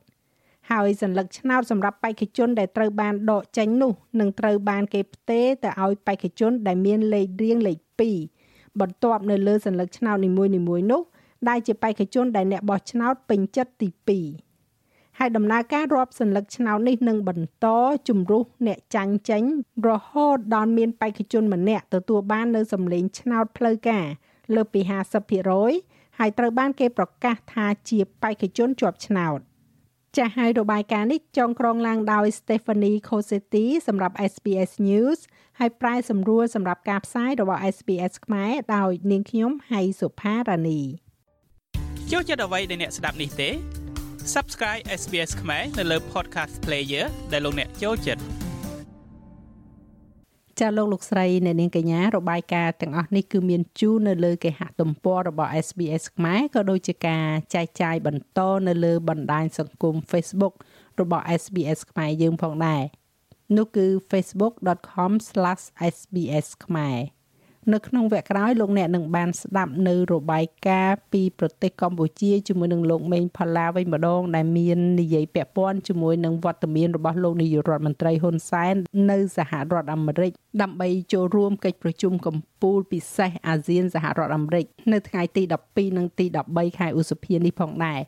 [0.70, 7.78] ហើយសញ្ញាឆ្នោតសម្រាប់បេក្ខជនដែលត្រូវបានដកចេញនោះនឹងត្រូវបានគេផ្ទេរទៅឲ្យបេក្ខជនដែលមានលេខរៀងលេខ
[8.28, 10.52] 2បន្ទាប់នៅលើសញ្ញាឆ្នោតនីមួយៗ
[10.90, 11.02] នោះ
[11.48, 14.49] ដែលជាបេក្ខជនដែលអ្នកបោះឆ្នោតពេញចិត្តទី2
[15.22, 17.66] ហើយដំណើរការរាប់សន្លឹកឆ្នោតនេះនឹងបន្ត
[18.08, 19.42] ជំរុះអ្នកចាញ់ចេញ
[19.88, 24.06] រហូតដល់មានបេក្ខជនម្នាក់ទទួលបាននៅសម្លេងឆ្នោតផ្លូវការ
[24.54, 24.80] លើសពី
[25.50, 29.38] 50%ហើយត្រូវបានគេប្រកាសថាជាបេក្ខជនជាប់ឆ្នោត
[30.16, 35.18] ចាស់ហើយរបាយការណ៍នេះចងក្រងឡើងដោយ Stephanie Cosetti សម្រាប់ SBS News
[35.58, 40.80] ហើយប្រែសម្រួលសម្រាប់ការផ្សាយរបស់ SBS ខ្មែរដោយនាងខ្ញុំហៃសុផារ៉ានី
[42.10, 43.50] ចូលចិត្តអ្វីដែលអ្នកស្ដាប់នេះទេ
[44.34, 48.22] Subscribe SBS ខ្មែរនៅលើ Podcast Player ដែលលោកអ្នកចូលចិត្ត
[50.60, 60.54] ចាលោកលោកស្រីអ្នកនាងកញ្ញារបាយការណ៍ទាំងអស់នេះគឺមានជូននៅលើគេហទំព័ររបស់ SBS ខ្មែរក៏ដូចជាការចែកចាយបន្តនៅលើបណ្ដាញសង្គម Facebook
[61.00, 62.82] របស់ SBS ខ្មែរយើងផងដែរ
[63.56, 66.96] នោះគឺ facebook.com/sbs ខ្មែរ
[67.72, 78.74] នៅក្នុងវគ្គក្រោយលោកអ្នកនឹងបានស្ដាប់នៅរបាយការណ៍ពីប្រទេសកម្ពុជាជាមួយនឹងលោកមេងផល្លាវិញម្ដងដែលមាននិយាយពាក់ព័ន្ធជាមួយនឹងវត្តមានរបស់លោកនាយករដ្ឋមន្ត្រីហ៊ុនសែន
[79.10, 88.00] នៅសហរដ្ឋអាមេរិកដើម្បីចូលរួមកិច្ចប្រជុំកម្ពុជាពិសេសអាស៊ានសហរដ្ឋអាមេរិកនៅថ្ងៃទី12និងទី13ខែឧសភានេះផងដែរ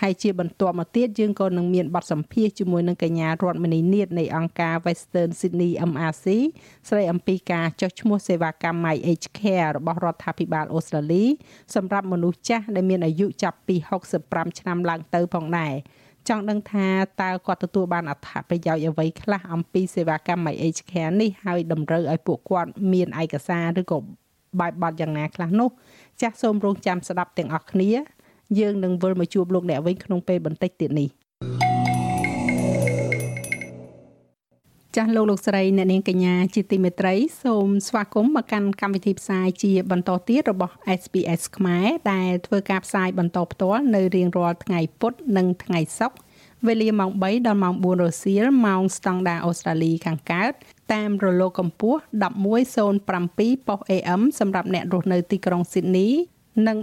[0.00, 6.26] ហើយជាបន្ទាប់មកទៀតយើងក៏នឹងមានបទសម្ភាសជាមួយនឹងកញ្ញារដ្ឋមនីនាថនៃអង្គការ Western Sydney MRC
[6.88, 11.24] ស្ដីអំពីការចុះឈ្មោះសេវាកម្ម My Age Care របស់រដ្ឋាភិបាលអូស្ត្រាលី
[11.74, 13.76] សម្រាប់មនុស្សចាស់ដែលមានអាយុចាប់ពី
[14.16, 15.74] 65ឆ្នាំឡើងទៅផងដែរ
[16.28, 16.88] ចង់ដឹងថា
[17.22, 23.98] តើគាត់ទទួលបានអត្ថប្រយោជន៍អ្វីខ្លះអំពីសេវាកម្ម My Age Care នេះហើយតម្រូវឲ្យពួកគាត់មានឯកសារឬក៏
[24.60, 25.70] បែបបទយ៉ាងណាខ្លះនោះ
[26.20, 27.90] ចាស់សូមរងចាំស្ដាប់ទាំងអស់គ្នា
[28.58, 31.08] យើងនឹងវិលមកជួបលោកអ្នកវិញក្នុងពេលបន្តិចទៀតនេះ
[34.96, 46.18] ចាស់លោកលោកស្រីអ្នកនាងកញ្ញាជាទីមេត្រីសូមស្វាគមន៍មកកាន់កម្មវិធីផ្សាយជាបន្តទៀតរបស់ SPS ខ្មែរដែលធ្វើការផ្សាយបន្តផ្ទាល់នៅរៀងរាល់ថ្ងៃពុធនិងថ្ងៃសុក្រ
[46.66, 50.52] វេលាម៉ោង3ដល់ម៉ោង4រសៀលម៉ោងស្តង់ដាអូស្ត្រាលីខាងកើត
[50.92, 52.00] តាមរលកកម្ពស់
[52.62, 56.08] 1107ប៉ុស AM សម្រាប់អ្នករស់នៅទីក្រុងស៊ីដនី
[56.66, 56.76] និង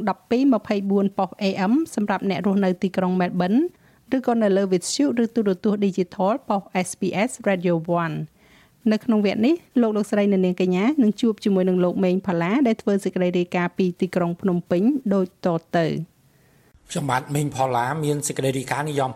[0.56, 3.62] 1224ប៉ុស AM សម្រាប់អ្នករស់នៅទីក្រុង Melbourne
[4.16, 7.76] ឬក៏នៅលើ Vitshu ឬទូរទស្សន៍ Digital ប៉ុស SBS Radio
[8.32, 14.84] 1នៅក្នុងវគ្គនេះលោកលោកស្រីនៅនាងកញ្ញានឹងជួបជាមួយនឹងលោកមេងផល្លាដែលធ្វើសេចក្តីរាយការណ៍ពីទីក្រុងភ្នំពេញ
[15.14, 15.86] ដូចតទៅ
[16.90, 19.12] ខ្ញុំបាទមេងផល្លាមានសេចក្តីរាយការណ៍និយម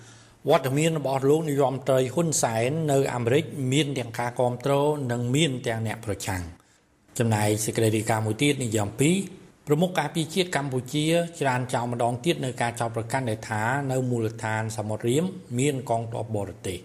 [0.00, 6.42] 2វត្តមានរបស់លោកនាយរដ្ឋមន្ត្រីហ៊ុនសែននៅអាមេរិកមានទាំងការគ្រប់គ្រងនិងមានទាំងអ្នកប្រឆាំង
[7.18, 9.41] ចំណែកសេចក្តីរាយការណ៍មួយទៀតនិយម2
[9.74, 11.04] ប្រមុខការពារជាតិកម្ពុជា
[11.40, 15.24] ច្រានចោលម្ដងទៀតនៅការចោទប្រកាន់ដែលថានៅមូលដ្ឋានសមុទ្ររៀម
[15.58, 16.78] មានកងទ័ពបរទេស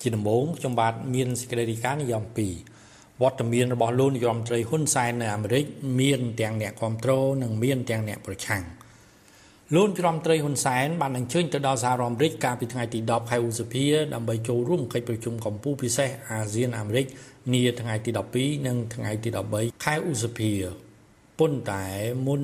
[0.00, 2.24] ជាដំបូងខ្ញុំបាទមានសេចក្តីរាយការណ៍និយម
[2.72, 5.64] 2វត្តមានរបស់លោកនាយរដ្ឋមន្ត្រីហ៊ុនសែននៅអាមេរិក
[6.00, 8.62] មានទាំងអ្នកគ្រប់គ្រងនិងមានទាំងអ្នកប្រឆាំង
[9.74, 17.06] លោកនាយរដ្ឋមន្ត្រីហ៊ុនសែនបានអញ្ជើញទៅដល់សហរដ្ឋអាមេរិកកាលពីថ្ងៃទី10ខែឧសភាដើម្បីចូលរួមកិច្ចប្រជុំកម្ពុជាពិសេសអាស៊ានអាមេរិក
[17.52, 20.52] នាថ្ងៃទី12និងថ្ងៃទី13ខែឧសភា
[21.38, 21.84] ប៉ុន្តែ
[22.26, 22.42] មុន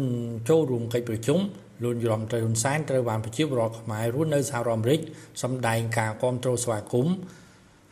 [0.49, 1.41] ចូលរួមកិច្ចប្រជុំ
[1.83, 5.01] លោកយមត្រីហ៊ុនសែនត្រូវបានប្រជាពលរដ្ឋខ្មែររស់នៅសហរដ្ឋអាមេរិក
[5.43, 7.15] សម្ដែងការគ្រប់គ្រងស្វាគមន៍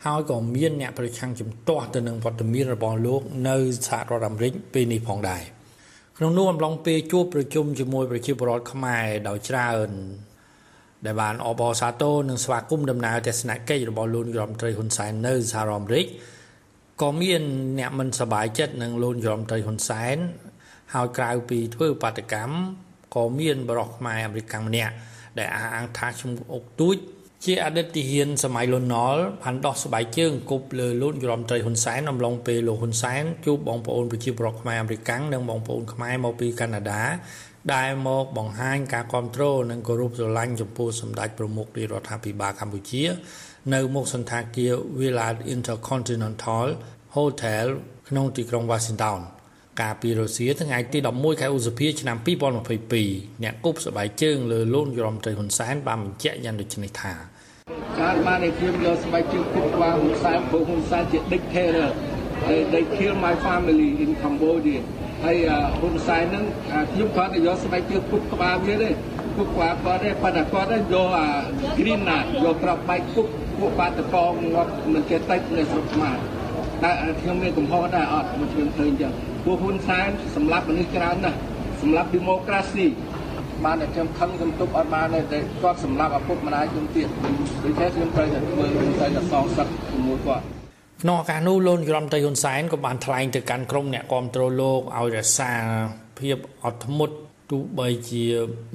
[0.05, 3.55] ហើយក៏មានអ្នកប្រឆាំងជំទាស់ទៅនឹងវត្តមានរបស់លោកនៅ
[3.87, 5.43] សហរដ្ឋអាមេរិកពេលនេះផងដែរ
[6.17, 9.89] ក្នុងនោះអំឡុងពេលជួបប្រជុំជាមួយប្រជាពលរដ្ឋខ្មែរដោយច្រើន
[11.05, 16.05] ដែលបានអបអរសាទរនិងស្វាគមន៍ដំណើរទស្សនកិច្ចរបស់លោករដ្ឋមន្ត្រីហ៊ុនសែននៅសហរដ្ឋអាមេរិក
[17.01, 17.41] ក៏មាន
[17.79, 20.17] អ្នកមិនសប្បាយចិត្តនឹងលោករដ្ឋមន្ត្រីហ៊ុនសែន
[20.93, 22.53] ហើយក្រៅពីធ្វើបាតកម្ម
[23.15, 24.93] ក៏មានបរិសុទ្ធខ្មែរអាមេរិកម្នាក់
[25.37, 26.97] ដែលអះអាងថាឈ្មោះអុកទូច
[27.45, 37.03] ជាអតីតទាហានសម័យលន់ណល់បានដោះស្បែកជើងគប់លើលោកយមត្រីហ៊ុនសែនអំឡុងពេលលោកហ៊ុនសែនជួបបងប្អូនប្រជាពលរដ្ឋខ្មែរអាមេរិកនិងបងប្អូនខ្មែរមកពីកាណាដា
[37.75, 43.03] ដែលមកបង្ហាញការគ្រប់គ្រងនិងគោរពស្រឡាញ់ចំពោះសម្ដេចប្រមុខរាជរដ្ឋាភិបាលកម្ពុជា
[43.73, 46.67] នៅមុខសន្តាគារ Villa Intercontinental
[47.15, 47.65] Hotel
[48.09, 49.19] ក្នុងទីក្រុង Washington
[49.81, 52.17] កាលពីរុស្ស៊ីថ្ងៃទី11ខែឧសភាឆ្នាំ
[52.81, 57.13] 2022អ្នកគប់សបាយជើងលើលោកយមត្រីហ៊ុនសែនបានបញ្ជាក់យ៉ាងដូចនេះថា
[58.01, 61.87] ការបានឲ្យខ្ញុំយកស្បែកជើងគប់ក្បាលហ៊ុនសែនព្រោះហ៊ុនសែនជា dictator
[62.73, 64.81] they kill my family in Cambodia
[65.23, 65.37] ហើយ
[65.79, 66.45] ហ៊ុនសែនហ្នឹង
[66.91, 68.89] ខ្ញុំគាត់ទៅយកស្បែកជើងគប់ក្បាលវាទេ
[69.37, 71.27] គប់ក្បាលគាត់ទេប៉ុន្តែគាត់យកអា
[71.77, 76.17] green ណាយកក្របបែកគប់ពួកបាតកងងាប់មិនចេះតិចនៅស្រុកខ្មែរ
[76.83, 79.13] តែខ្ញុំមានកំហុសដែរអត់មកខ្ញុំឃើញចឹង
[79.47, 81.37] ពួកហ៊ុនសែនសម្លាប់មនុស្សច្រើនណាស់
[81.81, 82.85] សម្លាប់ democracy
[83.65, 87.07] បានតែខ្ញុំខឹងខ្ញុំទប់អត់បានទេគាត់សម្លាប់ឪពុកម្ដាយខ្ញុំទៀត
[87.63, 90.43] ដូច្នេះខ្ញុំត្រូវតែធ្វើខ្ញុំត្រូវតែសងសឹកជាមួយគាត់
[91.01, 95.51] ក្នុងឱកាសនោះលោកនាយរដ្ឋមន្ត្រីហ៊ុនសែនក៏បានថ្លែងទៅកាន់ក្រុមអ្នកគាំទ្រលោកឲ្យរក្សា
[96.19, 97.15] ភាពអត់ធ្មត់
[97.51, 98.25] ទោះបីជា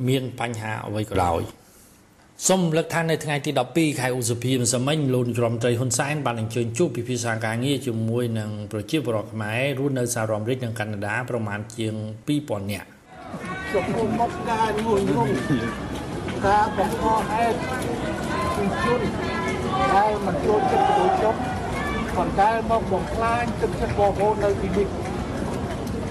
[0.08, 1.42] មានបញ្ហាអ្វីក៏ដោយ
[2.48, 11.94] សូមរំលឹកថានៅថ្ងៃទី12ខែឧសភាម្សិលមិញលោកនាយរដ្ឋមន្ត្រីហ៊ុនសែនបានអញ្ជើញជួបពិភាក្សាការងារជាមួយនឹងប្រជាពលរដ្ឋខ្មែររស់នៅសហរដ្ឋអាមេរិកនិងកាណាដាប្រមាណជាង
[12.28, 12.88] 2000នាក់
[13.74, 15.28] ចំពោះមុខការមួយនោះ
[16.46, 17.56] ការបង្កហេតុ
[18.56, 19.00] ជំជន
[19.94, 21.34] ដែលមិនចូលចិត្តទៅចុះ
[22.16, 24.86] ប៉ុន្តែមកបំផ្លាញទឹកចិត្តបងប្អូននៅទីនេះ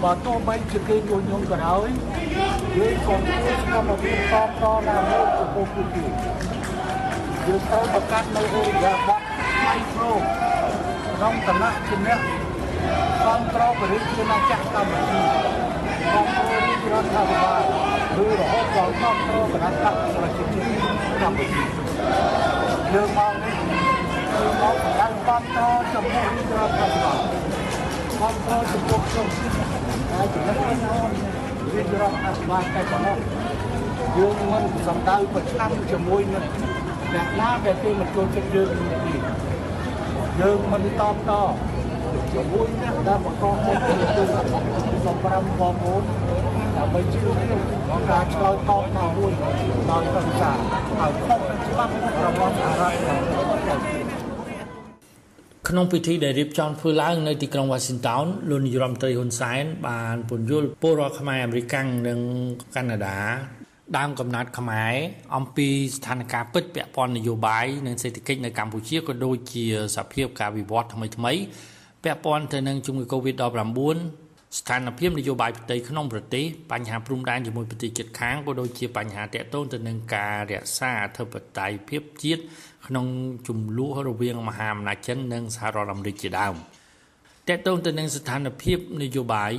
[0.03, 1.87] បើទោះបីជាគេញុះញង់ក៏ដោយ
[2.77, 6.03] យើងក៏ធ្វើកម្មវិធីតបតណាមួយចំពោះពួកគេ
[7.45, 9.21] យើងត្រូវបង្កើតនៅអេរីយ៉ាប័ត
[9.57, 12.19] ផ្លៃប្រូក្នុងឋានៈជាអ្នក
[13.21, 15.21] គ្រប់គ្រងបរិយាជាណាចក្រកម្ពុជា
[16.05, 17.63] គ្រប់គ្រងរដ្ឋាភិបាល
[18.23, 20.73] ឬរហូតដល់គ្រប់គ្រងគណៈកម្មប្រជាជាតិ
[21.21, 21.63] កម្ពុជា
[22.93, 23.55] យើងមកនេះ
[24.35, 26.25] គឺមកបង្កើតគ្រប់គ្រងចំពោះ
[26.57, 27.19] រដ្ឋាភិបាល
[28.17, 29.70] គ្រប់គ្រងចំពោះខ្ញុំហើ
[30.23, 30.75] យចំណុចនេះ
[31.73, 33.17] រាជរដ្ឋាភិបាលតែប៉ុណ្ណោះ
[34.17, 36.45] យើងមិនសម្ដៅប្រឆាំងជាមួយនឹង
[37.13, 39.21] អ្នកណាដែលគេមិនចូលចិត្តយើងនេះ
[40.41, 41.31] យើងមិនតបត
[42.33, 43.81] ជាមួយអ្នកដែលបង្កហេតុ
[44.17, 44.23] ទៅ
[45.05, 46.03] សម្រាប់បងប្អូន
[46.77, 47.39] ដើម្បីជួយ
[48.09, 49.31] ការឆ្លើយតបណាមួយ
[49.89, 50.51] ដល់ប្រតិសា
[50.99, 51.93] ហើយខុសនឹងច្បាប់
[52.25, 54.10] របស់អារ៉ាប់
[55.69, 61.75] ក្នុងពិធីដែលរៀបចំធ្វើឡើងនៅទីក្រុង Washington លោកនាយរដ្ឋមន្ត្រីហ៊ុនសែនបានពន្យល់ពលរដ្ឋខ្មែរអាមេរិក
[62.07, 62.19] និង
[62.75, 63.17] កាណាដា
[63.97, 64.93] ដើមកំណត់ខ្មែរ
[65.35, 71.33] អំពីស្ថានភាពពិតពាក់ព័ន្ធនយោបាយនិងសេដ្ឋកិច្ចនៅកម្ពុជាក៏ដូចជាសភាពការវិវត្តថ្មីថ្មី
[72.03, 73.97] ពាក់ព័ន្ធទៅនឹងជំងឺ Covid-19
[74.59, 82.43] ស្ថានភាពនយោបាយផ្ទៃក្នុងប្រទេសបញ្ហាព្រំដែនជាមួយប្រទេសជិតខាងក៏ដូចជាបញ្ហាតាក់ទងទៅនឹងការរក្សាអធិបតេយ្យភាពជាតិ
[82.87, 83.05] ក្នុង
[83.47, 86.55] ចំនួនរវាងមហាអំណាចចិននិងសហរដ្ឋអាមេរិកជាដើម
[87.47, 89.53] តាក់ទងទៅនឹងស្ថានភាពនយោបាយ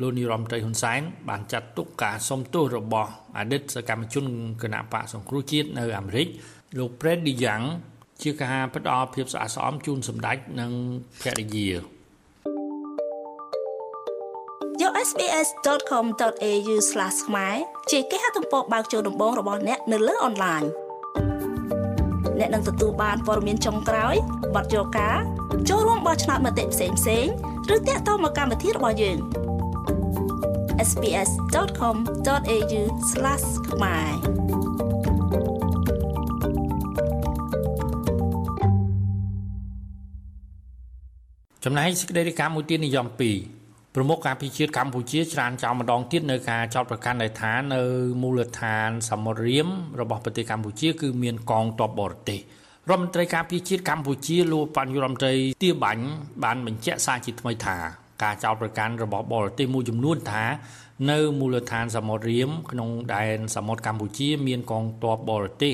[0.00, 4.24] លោកនាយរដ្ឋមន្ត្រីហ៊ុនសែនបានចាត់ទុកការសុំទោសរបស់អតីតសកម្មជន
[4.62, 6.26] គណៈបកសង្គ្រោះជាតិនៅអាមេរិក
[6.78, 7.64] លោក Fred DeYoung
[8.22, 10.72] ជាការផ្ដល់ភាពស្អាតស្អំជូនសម្ដេចនិង
[11.20, 11.70] ភរិយា
[14.80, 16.74] យក sbs.com.au/
[17.24, 17.56] ខ្មែរ
[17.90, 20.64] ជាគេហទំព័របើកចូលដំបងរបស់អ្នកនៅលើអនឡាញ
[22.40, 24.14] អ្នកនឹងទទួលបានព័ត៌មានចុងក្រោយ
[24.54, 25.16] បទយកការ
[25.68, 26.86] ចូលរួមបោះឆ្នោតមតិផ្សេ
[27.24, 27.32] ងៗ
[27.74, 29.18] ឬតាក់ទងមកកម្មវិធីរបស់យើង។
[30.88, 31.94] sbs.com.au/
[33.68, 34.12] ខ្មែរ
[41.64, 43.59] ចំណែកសេចក្តីរាយការណ៍មួយទៀតនិយម2
[43.94, 47.82] ប្រមុខការពិជាតិកម្ពុជាច្រានចោលម្ដងទៀតនៅការចោតប្រកាន់ដែលថានៅ
[48.22, 49.68] មូលដ្ឋានសមុទ្ររៀម
[50.00, 52.40] របស់ប្រទេសកម្ពុជា គឺមានកងទ័ពបរទេស
[52.90, 56.04] រដ្ឋមន្ត្រីការពិជាតិកម្ពុជាលោកបញ្ញរដ្ឋមន្ត្រីទាបាញ់
[56.44, 57.76] បានបញ្ជាក់សារជាថ្មីថា
[58.22, 60.44] ការចោទប្រកាន់របស់បរទេសមួយចំនួនថា
[61.10, 65.72] នៅមូលដ្ឋានសមុទ្ររៀមក្នុងដែនសមុទ្រកម្ពុជា មានកងទ័ពបរទេស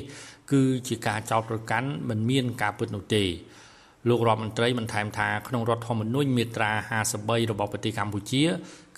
[0.53, 3.25] គឺជាការចោទប្រកាន់មិនមានការពិតនោះទេ
[4.09, 8.45] លោករដ្ឋមន្ត្រីបានថែមថាក្នុងរដ្ឋធម្មនុញ្ញមាត្រា53របស់ប្រទេសកម្ពុជា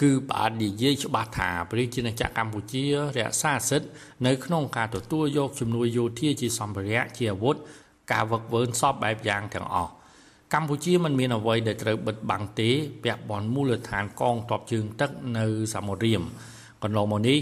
[0.03, 2.85] គឺបាននិយាយច្បាស់ថាប្រជាណាចក្រកម្ពុជា
[3.19, 3.89] រក្សាសិទ្ធិ
[4.27, 7.57] នៅក្នុងការទទួលយកជំនួយយោធាជាសម្ភារៈជាអាវុធ
[8.13, 9.93] ការវឹកវើសពបែបយ៉ាងទាំងអស់
[10.55, 12.71] កម្ពុជាមិនមានអ្វីដែលត្រូវបិទបាំងទេ
[13.05, 15.45] ពាក់ព័ន្ធមូលដ្ឋានកងទ័ពជើងទឹកនៅ
[15.75, 16.23] សមុទ្ររៀម
[16.83, 17.39] កន្លងមកនេះ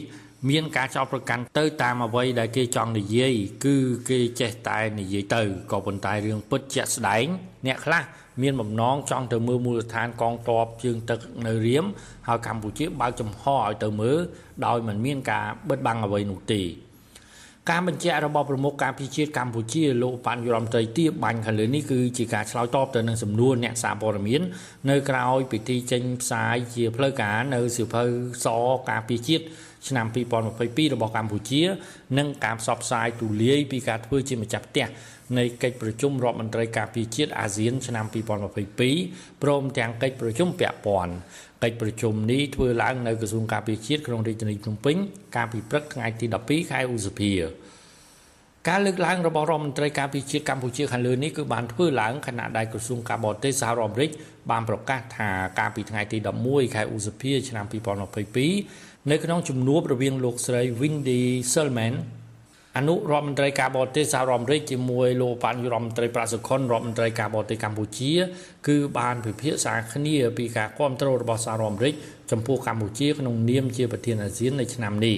[0.49, 3.35] មានការចោទប្រកាន់ទៅតាមអ្វីដែលគេចង់និយាយ
[3.65, 3.77] គឺ
[4.11, 5.43] គេចេះតែនិយាយទៅ
[5.73, 7.27] ក៏ប៉ុន្តែរឿងពិតជាក់ស្ដែង
[7.67, 8.03] អ្នកខ្លះ
[8.43, 11.85] មានបំណងចង់ទៅមើលមូលដ្ឋានកងទ័ពជើងទឹកនៅរៀម
[12.29, 14.19] ហើយកម្ពុជាបើកចំហឲ្យទៅមើល
[14.67, 16.63] ដោយមិនមានការបិទបាំងអ្វីនោះទេ
[17.71, 24.41] ការបញ្ជាក់របស់ប្រមុខការពិជាតិកម្ពុជាលោកបញ្ញរដ្ឋមន្ត្រីទាបាញ់ខាងលើនេះគឺជាការឆ្លើយតបទៅនឹងសំណួរអ្នកសារព័ត៌មាន
[24.91, 25.23] នៅក្រៅ
[25.53, 28.05] ពិធីចេញផ្សាយជាផ្លូវការនៅសៀវភៅ
[28.45, 28.47] ស
[28.91, 29.45] ការពិជាតិ
[29.89, 30.07] ឆ្នាំ
[30.51, 31.63] 2022របស់កម្ពុជា
[32.19, 34.87] និងការផ្សព្វផ្សាយទូលាយពីការធ្វើជាម្ចាស់ផ្ទះ
[35.39, 38.05] នៃកិច្ចប្រជុំរដ្ឋមន្ត្រីការពារជាតិអាស៊ានឆ្នាំ
[38.75, 41.15] 2022ព្រមទាំងកិច្ចប្រជុំពាក់ព័ន្ធ
[41.63, 44.97] កិច្ចប្រជុំនេះធ្វើឡើងនៅក្រសួងការពារជាតិក្នុងរាជធានីភ្នំពេញ
[45.37, 47.33] កាលពីព្រឹកថ្ងៃទី12ខែឧសភា
[48.69, 54.11] ការលើកឡើងរបស់រដ្ឋមន្ត្រីការពារជាតិកម្ពុជាខាងលើនេះគឺបានធ្វើឡើងខណៈដែលក្រសួងការបរទេសសហរដ្ឋអាមេរិក
[54.51, 57.65] បានប្រកាសថាកាលពីថ្ងៃទី11ខែឧសភាឆ្នាំ
[58.33, 61.95] 2022នៅក្នុងជំនួបរវាងលោកស្រី Windy Selman
[62.77, 68.13] អនុរដ្ឋមន្ត្រីការបរទេសសហរដ្ឋអាមេរិកជាមួយលោកបញ្ញរដ្ឋមន្ត្រីប្រាក់សុខុនរដ្ឋមន្ត្រីការបរទេសកម្ពុជា
[68.69, 71.95] គឺបានពិភាក្សាគ្នាពីការគ្រប់គ្រងរបស់សហរដ្ឋអាមេរិក
[72.31, 75.17] ចំពោះកម្ពុជាក្នុងនាមជាប្រធានអាស៊ាននៅឆ្នាំនេះ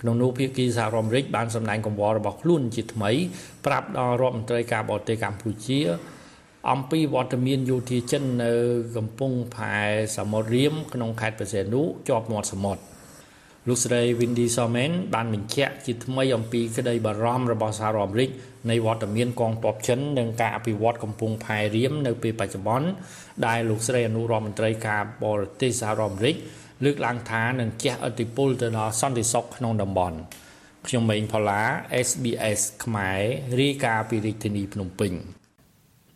[0.00, 3.10] ក្នុងនោះភាគីសហរដ្ឋអាមេរិកបានសម្ដែងកង្វល់របស់ខ្លួនជាថ្មី
[3.66, 5.80] ប្រាប់ដល់រដ្ឋមន្ត្រីការបរទេសកម្ពុជា
[6.70, 8.52] អំពីវត្តមានយោធាចិននៅ
[8.96, 9.76] កំពង់ផែ
[10.16, 12.82] សមុទ្ររៀមក្នុងខេត្តបរសេនុជាប់មាត់សមុទ្រ
[13.68, 18.30] លោកស្រី Windy Somen បានបញ្ជាក់ជាថ្មីអំពីក្តីបារម្ភរបស់សហរដ្ឋអាមេរិក
[18.70, 22.88] នៃវត្តមានកងទ័ពចិននិងការអភិវឌ្ឍកំពង់ផែរៀមនៅពេលបច្ចុប្បន្ន
[23.46, 26.36] ដែលលោកស្រីអនុរដ្ឋមន្ត្រីការបរទេសសហរដ្ឋអាមេរិក
[26.84, 30.18] លើកឡើងថានឹងជះឥទ្ធិពលទៅដល់សន្តិសុខក្នុងតំបន់
[30.86, 31.62] ខ្ញុំម៉េងផល្លា
[32.08, 33.20] SBS ខ្មែរ
[33.60, 35.12] រាយការណ៍ពីរាជធានីភ្នំពេញ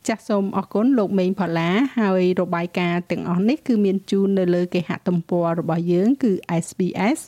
[0.08, 6.32] ចាសសូមអរគុណលោកមេងផល្លាហើយរបាយការណ៍ទាំងអស់នេះគឺមានជូននៅលើគេហទំព័ររបស់យើងគឺ
[6.64, 7.18] sbs.com.au/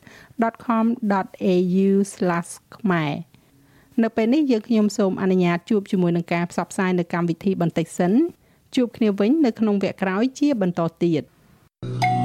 [2.77, 3.13] ខ្មែរ
[4.03, 8.13] នៅពេលនេះយើងខ្ញុំសូមអនុញ្ញាតជួបជាមួយនឹងការផ្សព្វផ្សាយនៅកម្មវិធីបន្តិចសិន
[8.77, 11.23] ជួបគ្នាវិញនៅក្នុងវគ្គក្រោយជាបន្តទៀត។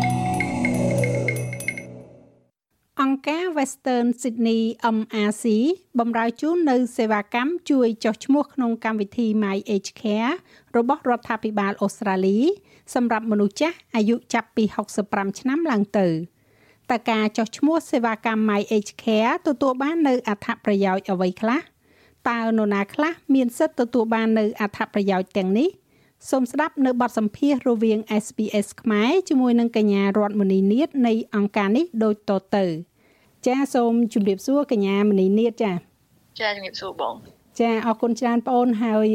[3.04, 4.62] អង្គការ Western Sydney
[4.98, 5.46] MRC
[6.00, 10.34] បំរើជូននៅសេវាកម្មជួយចុះឈ្មោះក្នុងកម្មវិធី My Age Care
[10.78, 12.39] របស់រដ្ឋាភិបាលអូស្ត្រាលី
[12.93, 14.64] សម្រាប់មនុស្សចាស់អាយុចាប់ពី
[15.02, 16.08] 65ឆ្នាំឡើងទៅ
[16.91, 21.62] តើការចុះឈ្មោះសេវាកម្ម My Age Care ទទួលបាននៅអត្ថប្រយោជន៍អ្វីខ្លះ
[22.30, 25.70] តើនរណាខ្លះមានសិទ្ធិទទួលបាននៅអត្ថប្រយោជន៍ទាំងនេះ
[26.32, 32.66] សូមស្ដាប់នៅបទសម្ភាសន៍រវាង SBS ខ្មែរជាមួយនឹងកញ្ញារដ្ឋមនីនាថនៃអង្គការនេះដូចតទៅ
[33.46, 35.74] ចាសូមជម្រាបសួរកញ្ញាមនីនាតចា
[36.40, 37.14] ចាជំរាបសួរបង
[37.60, 39.08] ចាអរគុណច្រើនបងអូនហើយ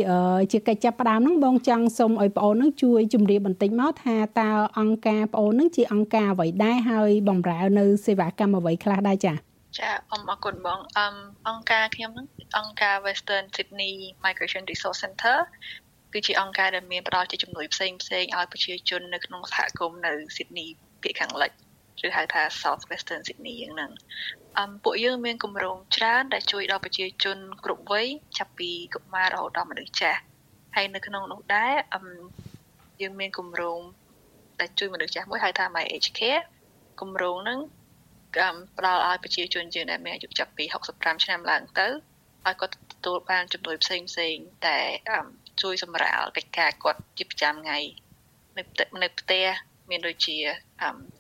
[0.52, 9.34] ជាកិច្ចចាប់ផ្ដើមហ្នឹងបងចង់សូមឲ្យបងអូនហ្នឹងជួយជម្រាបបន្តិចមកថាតើអង្គការបងអូនហ្នឹងជាអង្គការអ្វីដែរហើយបម្រើនៅសេវាកម្មអ្វីខ្លះដែរចា
[9.78, 11.14] ចាអរគុណបងអម
[11.48, 12.26] អង្គការខ្ញុំហ្នឹង
[12.58, 13.94] អង្គការ Western Sydney
[14.24, 15.38] Migration Resource Center
[16.12, 20.68] គឺជាអង្គការដែលមានផ្ដល់ជាជំនួយផ្សេងផ្សេងឲ្យប្រជាជននៅក្នុងសហគមន៍នៅ Sydney
[21.02, 21.52] ភាគខាងលិច
[22.06, 23.90] ឬហៅថា South Western Sydney យ៉ាងហ្នឹង
[24.58, 28.06] អមពួកយើងមានគម្រោងច្រើនដែលជួយដល់ប្រជាជនគ្រប់វ័យ
[28.38, 30.20] ចាប់ពីកុមាររហូតដល់មនុស្សចាស់
[30.76, 32.06] ហើយនៅក្នុងនោះដែរអម
[33.00, 33.80] យើងមានគម្រោង
[34.60, 36.42] ដែលជួយមនុស្សចាស់មួយហៅថា My Age Care
[37.00, 37.60] គម្រោងហ្នឹង
[38.38, 41.88] កម្មផ្ដល់ឲ្យប្រជាជនយើងដែលមានអាយុចាប់ពី65ឆ្នាំឡើងទៅ
[42.46, 44.36] ឲ្យគាត់ទទួលបានជំនួយផ្សេងផ្សេង
[44.66, 44.78] តែ
[45.62, 47.78] ជួយសម្រាលកិច្ចការគាត់ជាប្រចាំថ្ងៃ
[48.56, 48.62] នៅ
[49.02, 49.46] នៅផ្ទះ
[49.90, 50.36] មានដូចជា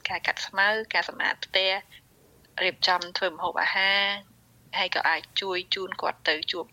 [0.08, 1.70] ការកាត់ស្មៅការសម្អាតផ្ទះ
[2.62, 4.02] រៀបចំធ្វើម្ហូបអាហារ
[4.78, 6.64] ហើយក៏អាចជួយជូនគាត់ទៅជួប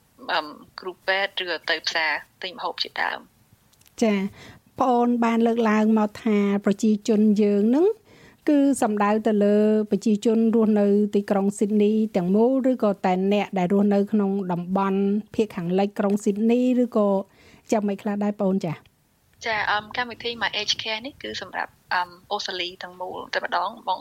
[0.79, 2.11] គ្រូពេទ្យឬទៅផ្សារ
[2.41, 3.19] ទិញម្ហូបជាដើម
[4.03, 4.15] ចា
[4.79, 7.87] បងអូនបានលើកឡើងមកថាប្រជាជនយើងនឹង
[8.49, 9.57] គឺសំដៅទៅលើ
[9.91, 14.99] ប្រជាជនរស់នៅទីក្រុងស៊ីដនីទាំងមូលឬក៏តែអ្នកដែលរស់នៅក្នុងតំបន់
[15.35, 17.07] ភាគខាងលិចក្រុងស៊ីដនីឬក៏
[17.71, 18.73] ចាំមិនខ្លះដែរបងចា
[19.45, 23.99] ចាអមកម្មវិធី My Age Care នេះគឺសម្រាប់អមអូស្ត្រាលីទាំងមូលតែម្ដងបង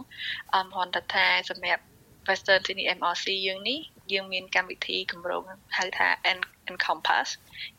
[0.55, 1.85] អមហនថាសម្រាប់
[2.29, 3.79] Western Sydney MRC យើងនេះ
[4.12, 5.43] យើងមានកម្មវិធីគម្រោង
[5.77, 6.09] ហៅថា
[6.71, 7.29] Encompass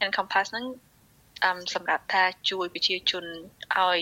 [0.06, 0.66] Encompass ហ្នឹង
[1.46, 3.26] អមសម្រាប់ថាជួយប្រជាជន
[3.78, 3.98] ឲ្យ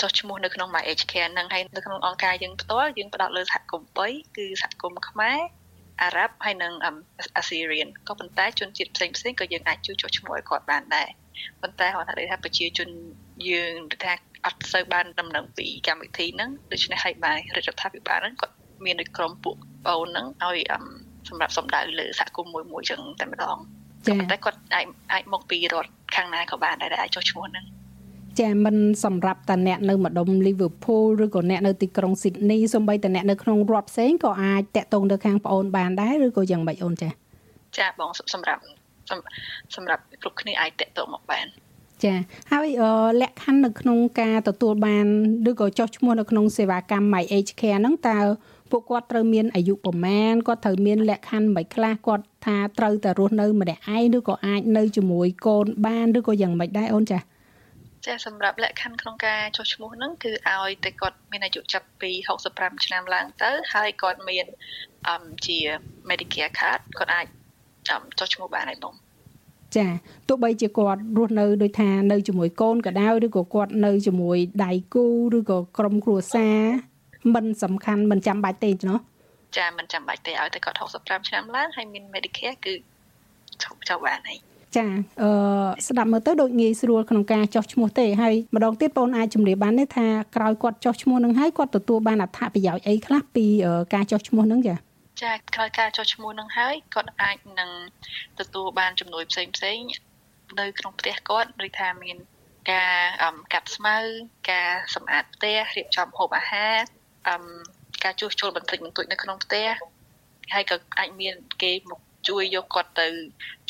[0.00, 5.38] ចុះឈ្មោះនៅក្នុង My Age Care ហ្នឹងហើយនៅក្នុងអង្គការយើងផ្ទាល់យើងផ្ដោតលើសហគមន៍3គឺសហគមន៍ខ្មែរ
[6.02, 6.72] អារ៉ាប់ហើយនិង
[7.36, 11.08] អាស៊ីរៀនក៏ប៉ុន្តែជនជាតិផ្សេងផ្សេងក៏យើងអាចជួយចុះឈ្មោះឲ្យគាត់បានដែរ
[11.62, 12.88] ប៉ុន្តែគាត់ថាប្រជាជន
[13.50, 13.74] យើង
[14.04, 14.14] ថា
[14.46, 19.56] អត់សូវបានដំណឹងពីកម្មវិធីហ្នឹងដូច្នេះហើយបានរដ្ឋាភិបាលហ្នឹងគាត់មានដូចក្រុមពួក
[19.86, 20.60] បងហ្នឹងឲ្យ
[21.28, 23.56] សម្រាប់សម្ដៅលើសហគមន៍មួយមួយចឹងតែម្ដង
[24.06, 27.64] ចា៎តែគាត់អាចអាចមកពីរដ្ឋខាងណាក៏បានដែរអាចចុះឈ្មោះហ្នឹង
[28.40, 37.10] ចាមិនសម្រាប់តាអ្នកនៅម្ដុំ Liverpool ឬក៏អ្នកនៅទីក្រុង Sydney សូម្បីតាអ្នកនៅក្នុងរដ្ឋផ្សេងក៏អាចតាក់ទងទៅខាងប្អូនបានដែរឬក៏យ៉ាងម៉េចអូនចា
[37.78, 38.62] ចាបងសម្រាប់
[39.74, 41.46] សម្រាប់គ្រប់គ្នាអាចតាក់ទងមកបាន
[42.04, 42.14] ចា
[42.52, 42.68] ហើយ
[43.20, 45.06] លក្ខខណ្ឌនៅក្នុងការទទួលបាន
[45.50, 48.18] ឬក៏ចុះឈ្មោះនៅក្នុងសេវាកម្ម My Age Care ហ្នឹងតើ
[48.70, 57.22] ពួកគាត់ត្រូវមានអាយុប្រមាណគាត់ត្រូវមានលក្ខខណ្ឌមិនខ្លះគាត់ថាត្រូវតែរស់នៅម្នាក់ឯងឬក៏អាចនៅជាមួយកូនបានឬក៏យ៉ាងម៉េចដែរអូនចា៎
[58.06, 62.10] ចាសម្រាប់លក្ខខណ្ឌក្នុងការចុះឈ្មោះហ្នឹងគឺឲ្យតែគាត់មានអាយុចាប់ពី
[62.48, 64.46] 65ឆ្នាំឡើងទៅហើយគាត់មាន
[65.08, 65.58] អឺជា
[66.08, 67.26] Medicare card គាត់អាច
[67.88, 68.94] ចុះឈ្មោះបានហើយបង
[69.76, 69.86] ចា
[70.28, 75.06] ទោះបីជាគាត់រស់នៅដូចថានៅជាមួយកូនក៏ដោយឬក៏គាត់នៅជាមួយដៃគូ
[75.36, 76.58] ឬក៏ក្រុមគ្រួសារ
[77.34, 78.98] មិនសំខាន់មិនចាំបាច់ទេណោះ
[79.58, 82.74] ចាមិនចាំបាច់ទេឲ្យតែគាត់65ឆ្នាំឡើងហើយមាន Medicare គឺ
[83.88, 84.38] ចុះបានហើយ
[84.76, 84.86] ចា
[85.22, 85.30] អឺ
[85.88, 90.06] ស្ដាប់មើលទៅដូចងាយស្រួលក្នុងការចោះឈ្មោះទេហើយម្ដងទៀតបងអាចជម្រាបបានទេថា
[90.36, 93.46] ក្រោយគាត់ចោះឈ្មោះនឹងហើយគាត់ទទួលបានអត្ថប្រយោជន៍អីខ្លះពី
[93.94, 94.74] ការចោះឈ្មោះនឹងចា
[95.22, 97.70] ចាក្រោយការចុះឈ្មោះនឹងហើយគាត់អាចនឹង
[98.40, 99.78] ទទួលបានជំនួយផ្សេងផ្សេង
[100.60, 102.16] នៅក្នុងផ្ទះគាត់ឬថាមាន
[102.72, 102.98] ការ
[103.52, 103.96] កាត់ស្មៅ
[104.50, 106.76] ការសម្អាតផ្ទះរៀបចំហូបអាហារ
[108.04, 109.68] ការជួសជុលបន្តិចបន្តួចនៅក្នុងផ្ទះ
[110.54, 113.08] ហើយក៏អាចមានគេមកជួយយកគាត់ទៅ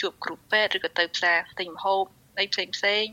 [0.00, 2.02] ជួបគ្រូពេទ្យឬក៏ទៅផ្សារទិញម្ហូប
[2.38, 3.04] អីផ្សេងផ្សេង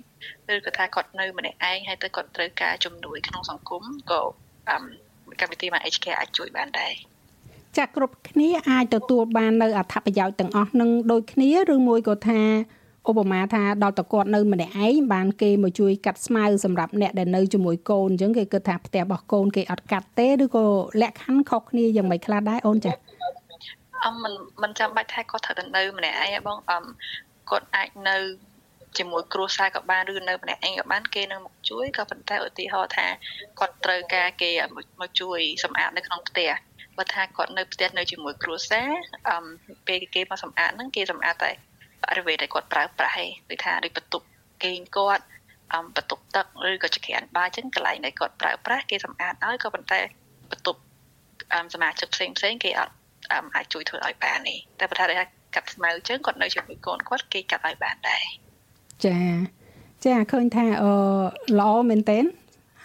[0.55, 4.21] ឬក៏ថាគាត់នៅម្នាក់ឯងហើយទៅគាត់ត្រូវការជំនួយក្នុងសង្គមក៏
[4.69, 6.93] កម្មវិធីមក HK អាចជួយបានដែរ
[7.77, 12.41] ចាក់គ្រប់គ្នាអាចទទួលបាននៅអត្ថប្រយោជន៍ទាំងអស់នឹងដូចគ្នាឬមួយក៏ថា
[13.09, 20.65] ឧបមាថាដល់តគាត់នៅម្នាក់ឯងបានគេមកជួយកាត់ស្មៅសម្រាប់អ្នកដែលនៅជាមួយកូនអញ្ចឹងគេគិតថាផ្ទះរបស់កូនគេអត់កាត់ទេឬក៏
[21.01, 22.93] លក្ខខណ្ឌខុសគ្នាយ៉ាងម៉េចខ្លះដែរអូនចា៎
[24.05, 26.83] អមមិនមិនចាំបាច់ថាគាត់ត្រូវតែនៅម្នាក់ឯងបងអម
[27.49, 28.17] គាត់អាចនៅ
[28.97, 33.07] ជាមួយគ្រួសារក៏បានឬនៅម្នាក់ឯងក៏បានគេនឹងមកជួយក៏ប៉ុន្តែឧទាហរណ៍ថា
[33.59, 34.49] គាត់ត្រូវការគេ
[35.01, 36.49] មកជួយសម្អាតនៅក្នុងផ្ទះ
[36.97, 38.89] បើថាគាត់នៅផ្ទះនៅជាមួយគ្រួសារ
[39.29, 39.45] អម
[39.87, 41.51] ពេលគេមកសម្អាតហ្នឹងគេសម្អាតតែ
[42.03, 44.25] បរិវេណដែលគាត់ប្រើប្រាស់ឯងដូចថាដូចបន្ទប់
[44.63, 45.23] គេងគាត់
[45.73, 49.99] អមបន្ទប់ទឹកឬក៏ចក្រានបាយចឹងកន្លែងដែលគាត់ប្រើប្រាស់គេសម្អាតឲ្យក៏ប៉ុន្តែ
[50.51, 50.79] បន្ទប់
[51.53, 52.93] អមសមាជិកផ្សេងផ្សេងគេអត់
[53.55, 55.05] អាចជួយធ្វើឲ្យបាននេះតែបើថា
[55.55, 58.25] កាត់ស្មៅចឹងគាត់នៅជាមួយកូនគាត់គេកាត់ឲ្យបានដែរ
[59.05, 59.17] ចា
[60.05, 60.91] ចាឃើញថាអឺ
[61.59, 62.19] ល្អមែនតើ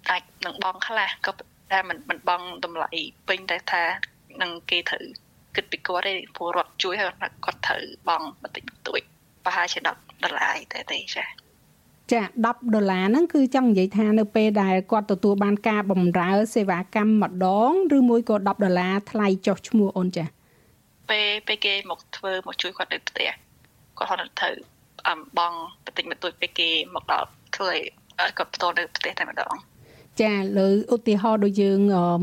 [0.10, 1.32] អាចនឹងបងខ្លះក៏
[1.72, 2.90] តែមិនមិនបងតម្លៃ
[3.28, 3.84] ពេញតែថា
[4.42, 5.06] នឹងគេត្រូវ
[5.58, 7.12] គិតពីគាត់ទេព្រោះរដ្ឋជួយហើយ
[7.46, 9.02] គាត់ត្រូវបងបន្តិចបន្តួច
[9.46, 9.88] ប្រហែលជា10
[10.24, 11.26] ដុល្លារតែទេចា
[12.12, 20.26] ចា10ដុល្លារហ្នឹងគឺចង់និយាយថានៅពេលដែលគាត់ទទួលបានការបម្រើសេវាកម្មម្ដងឬមួយក៏10ដុល្លារថ្លៃចុះឈ្មោះអូនចា
[21.10, 23.30] ពេលពេលគេមកធ្វើមកជួយគាត់នៅផ្ទះ
[23.98, 24.56] គាត់ហត់ត្រូវ
[25.10, 25.54] អំបង
[25.86, 29.56] បន្តិចបន្តួចពេលគេមកដល់ធ្វើឲ្យគាត់ផ្ទាល់នៅផ្ទះតែម្ដង
[30.22, 31.80] ចាលើឧទាហរណ៍ដូចយើង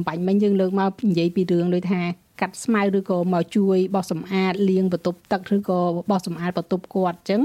[0.07, 2.03] បាញ់មិញយើងលើកមកនិយាយពីរឿងដូចថា
[2.41, 5.80] កាត់ស្មៅឬក៏មកជួយបោសសម្អាតលាងបន្ទប់ទឹកឬក៏
[6.11, 7.43] បោសសម្អាតបន្ទប់គាត់អញ្ចឹង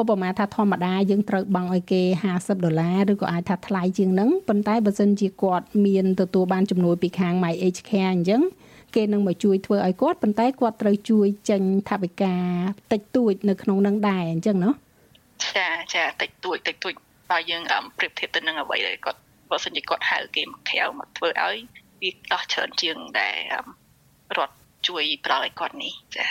[0.00, 2.02] ឧបមាថាធម្មតាយើងត្រូវបង់ឲ្យគេ
[2.34, 8.42] 50ដុល្លារឬក៏អាចថាថ្លៃជាងហ្នឹងប៉ុន្តែបើសិនជាគាត់មានទទួលបានជំនួយពីខាង My Age Care អញ្ចឹង
[8.94, 12.36] គេនឹងមកជួយធ្វើឲ្យគាត់ប៉ុន្តែគាត់ត្រូវជួយចេញថវិកា
[12.92, 14.70] តិចតួចនៅក្នុងនឹងដែរអញ្ចឹងណា
[15.46, 16.94] ចាចាតិចតួចតិចតួច
[17.30, 17.62] បើយើង
[17.98, 19.20] ប្រៀបធៀបទៅនឹងអ្វីដែលគាត់
[19.50, 21.56] បើសិនជាគាត់ហៅគេមកក្រៅមកធ្វើឲ្យ
[22.02, 23.38] វាដោះច្រើនជាងដែល
[24.36, 24.54] រត់
[24.88, 26.26] ជួយប្រោយគាត់នេះចា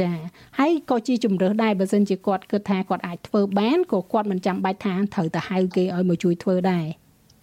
[0.00, 0.10] ចា
[0.58, 6.86] ហើយក៏ជាជំរើសដែរបើសិនជាគាត់គិតថាគាត់អាចធ្វើបានក៏គាត់មិនចាំបាច់ថាត្រូវទៅហៅគេឲ្យមកជួយធ្វើដែរ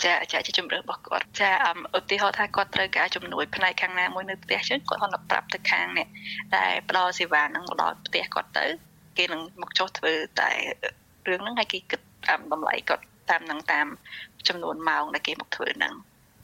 [0.06, 1.52] ចាចាជាជំរឿរបស់គាត់ចា
[1.98, 6.08] ឧទាហរណ៍ថាគាត់ត្រូវការជំនួយផ្នែកខាងណាមួយនៅផ្ទះចឹងគាត់ហត់ប្រាប់ទៅខាងនេះ
[6.56, 8.66] ដែលផ្ដល់សេវានឹងមកដល់ផ្ទះគាត់ទៅ
[9.18, 10.52] គេនឹងមកចុះធ្វើតែ
[11.28, 13.88] រឿងហ្នឹងឲ្យគេគិតតាមតម្លៃគាត់តាមនឹងតាម
[14.48, 15.94] ចំនួនម៉ោងដែលគេមកធ្វើហ្នឹង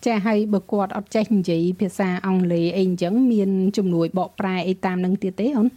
[0.06, 5.68] ចាហើយបើគាត់អត់ចេះនិយាយភាសាអង់គ្លេសអីអញ្ចឹងមានជំនួយបកប្រែអីតាមនឹងទៀតទេអូន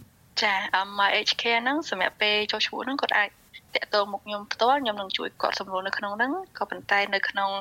[0.41, 0.53] ចា
[0.97, 3.29] My HK ហ្នឹងសម្រាប់ពេលចុះឈ្មោះហ្នឹងគាត់អាច
[3.75, 7.51] តាក់ទងមកខ្ញុំផ្ទាល់ខ្ញុំនឹងជួយគាត់សម្រួលនៅក្នុងហ្នឹងក៏ប៉ុន្តែនៅក្នុង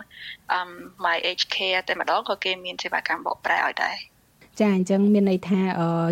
[1.04, 1.56] My HK
[1.88, 3.96] តែម្ដងក៏គេមានសេវាកម្មបកប្រែឲ្យដែរ
[4.60, 5.60] ចាអញ្ចឹងមានន័យថា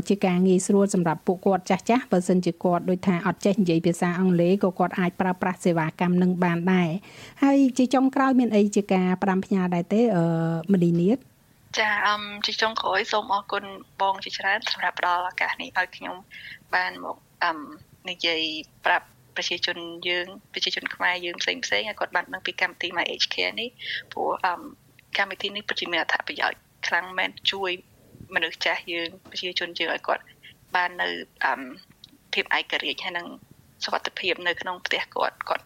[0.08, 6.90] ជាការងាយស្រួលសម្រាប់ពួកគាត់ចាស់ចាស់បើសិនជាគាត់ដូចថាអត់ចេះនិយាយភាសាអង់គ្លេសក៏គាត់អាចប្រើប្រាស់សេវាកម្មនឹងបានដែរ
[7.42, 10.24] ហើយជាចុងក្រោយមានអីជាការផ្ដាំផ្ញើដែរទេអឺ
[10.72, 11.18] មនីនាត
[11.78, 13.64] ចាអឹមជាចុងក្រោយសូមអរគុណ
[14.00, 16.16] បងជាច្រើនសម្រាប់ផ្ដល់ឱកាសនេះឲ្យខ្ញុំ
[16.74, 17.58] បានមកអឹម
[18.10, 18.40] និយាយ
[18.86, 19.78] ប្រាប់ប្រជាជន
[20.08, 23.68] យើងប្រជាជនខ្មែរយើងផ្សេងផ្សេងឲ្យគាត់បានដឹងពីកម្មវិធី My HK នេះ
[24.12, 24.60] ព្រោះអឹម
[25.18, 27.72] កម្មវិធីនេះពិតជាមានអត្ថប្រយោជន៍ខ្លាំងមែនជួយ
[28.34, 30.24] មនុស្សចាស់យើងប្រជាជនយើងឲ្យគាត់
[30.74, 31.08] បាននៅ
[31.44, 31.60] អឹម
[32.32, 33.26] ភាពឯករាជ្យហើយនឹង
[33.84, 35.64] សុខភាពនៅក្នុងផ្ទះគាត់គាត់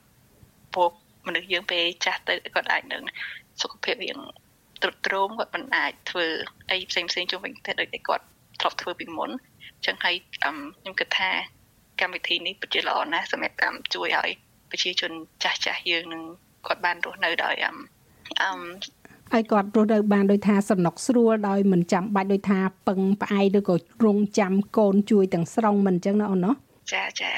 [0.74, 0.90] ពួក
[1.26, 3.02] មនុស្សយើងពេលចាស់ទៅគាត់អាចនឹង
[3.60, 4.18] សុខភាពរៀង
[4.82, 6.26] ទ្រុឌទ្រោមគាត់មិនអាចធ្វើ
[6.70, 8.24] អីផ្សេងផ្សេងជុំវិញទេដូចតែគាត់
[8.60, 11.30] ធ្លាប់ធ្វើពីមុនអញ្ចឹងហើយខ្ញុំគិតថា
[12.00, 13.56] កម្មវិធីនេះពិតជាល្អណាស់សម្រាប់
[13.94, 14.30] ជួយឲ្យ
[14.70, 15.12] ប្រជាជន
[15.42, 16.22] ចាស់ចាស់យើងនឹង
[16.66, 17.76] គាត់បានរស់នៅដោយអឹម
[18.42, 18.58] អឹម
[19.34, 22.58] ឲ្យគាត់រស់នៅបានដោយថាសំណុកស្រួលដោយមិនចាំបាច់ដោយថា
[22.88, 23.74] ពឹងផ្អែកឬក៏
[24.04, 26.52] រងចាំកូនជួយទាំងស្រុងមិនអញ្ចឹងណាអូនណា
[26.92, 27.32] ចាចា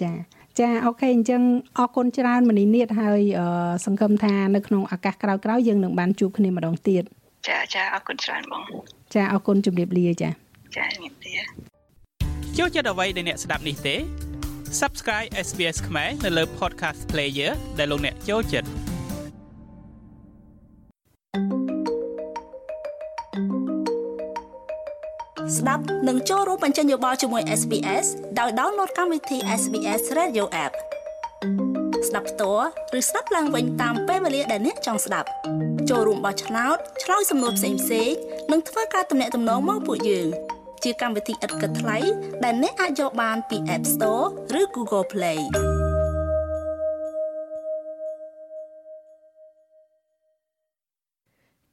[0.00, 0.10] ចា
[0.58, 1.42] ចាអូខេអញ្ចឹង
[1.78, 3.20] អរគុណច្រើនមនីនាតហើយ
[3.84, 7.02] សង្ឃឹមថានៅក្នុងឱកាសក្រោយៗយើងនឹងបានជួបគ្នាម្ដងទៀត
[7.48, 8.62] ចាចាអរគុណច្រើនបង
[9.14, 10.30] ចាអរគុណជំរាបលាចា
[10.76, 11.36] ចាជំរាបលា
[12.58, 13.96] ចូលចិត្តអ្វីដែលអ្នកស្ដាប់នេះទេ
[14.80, 18.95] Subscribe SBS ខ្មែរនៅលើ Podcast Player ដែលលោកអ្នកចូលចិត្ត
[25.56, 28.06] ស្ដាប់និងចូលរួមបញ្ចេញយោបល់ជាមួយ SBS
[28.40, 30.72] ដោយ download កម្មវិធី SBS Radio App
[32.08, 32.68] ស្ដាប់ផ្ទាល់
[32.98, 35.28] ឬស្ដាប់ឡើងវិញតាមពេលវេលាដែលអ្នកចង់ស្ដាប់
[35.90, 38.16] ចូលរួមបោះឆ្នោតឆ្លើយសំណួរផ្សេងៗ
[38.52, 40.28] និងធ្វើការទំនាក់ទំនងមកពួកយើង
[40.84, 41.98] ជាកម្មវិធីឥតគិតថ្លៃ
[42.44, 44.26] ដែលអ្នកអាចយកបានពី App Store
[44.60, 45.40] ឬ Google Play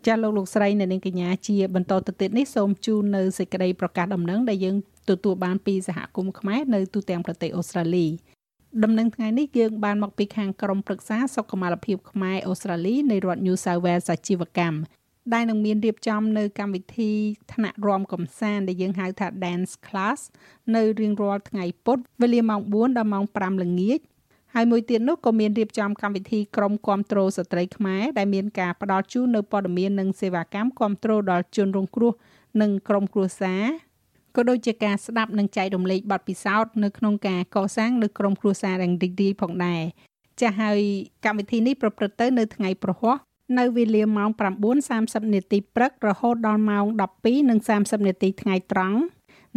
[0.06, 4.76] ចាលោកលោកស្រីនៅនាងកញ្ញាជាបន្តទៅទៀតនេះសូមជូននៅសេចក្តីប្រកាសដំណឹងដែលយើង
[5.10, 8.08] ទទួលបានពីសហគមន៍ខ្មែរនៅទូទាំងប្រទេសអូស្ត្រាលី
[8.84, 14.99] ដំណឹងថ្ងៃនេះយើងបានមកពីខាងក្រមប្រឹក្សាសុខុមាលភាពខ្មែរអូស្ត្រាលីនៃរដ្ឋ New South Wales អាជីវកម្ម
[15.34, 17.12] ដែលនឹងមានរៀបចំនៅកម្មវិធី
[17.54, 20.20] ថ្នាក់រាំកំសាន្តដែលយើងហៅថា Dance Class
[20.76, 24.00] នៅរៀងរាល់ថ្ងៃពុធវេលាម៉ោង4ដល់ម៉ោង5ល្ងាច
[24.54, 32.14] ហើយមួយទៀតនោះក៏មានរៀបចំកម្មវិធីក្រុមគាំទ្រស្ត្រីខ្មែរដែលមានការផ្ដល់ជូននៅព័ត៌មាននិងសេវាកម្មគាំទ្រដល់ជនរងគ្រោះ
[32.62, 33.64] និងក្រុមគ្រួសារ
[34.36, 39.82] ក៏ដូចជាការស្ដាប់និងចែករំលែកបទពិសោធន៍នៅក្នុងការកសាងនៅក្រុមគ្រួសាររងរីករាយផងដែរ
[40.42, 40.82] ចាស់ហើយ
[41.26, 43.18] កម្មវិធីនេះប្រព្រឹត្តទៅនៅថ្ងៃប្រហ័ស
[43.58, 44.30] នៅវេលាម៉ោង
[44.82, 46.86] 9:30នាទីព្រឹករហូតដល់ម៉ោង
[47.46, 49.00] 12:30នាទីថ្ងៃត្រង់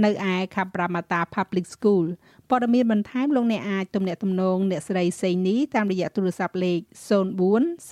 [0.04, 2.06] នៅឯ Kabramata Public School
[2.48, 6.82] ព័ត៌មានបន្ថែមលោកអ្នកអាចទំនាក់ទំនងអ្នកស្រីសេនីតាមរយៈទូរស័ព្ទលេខ04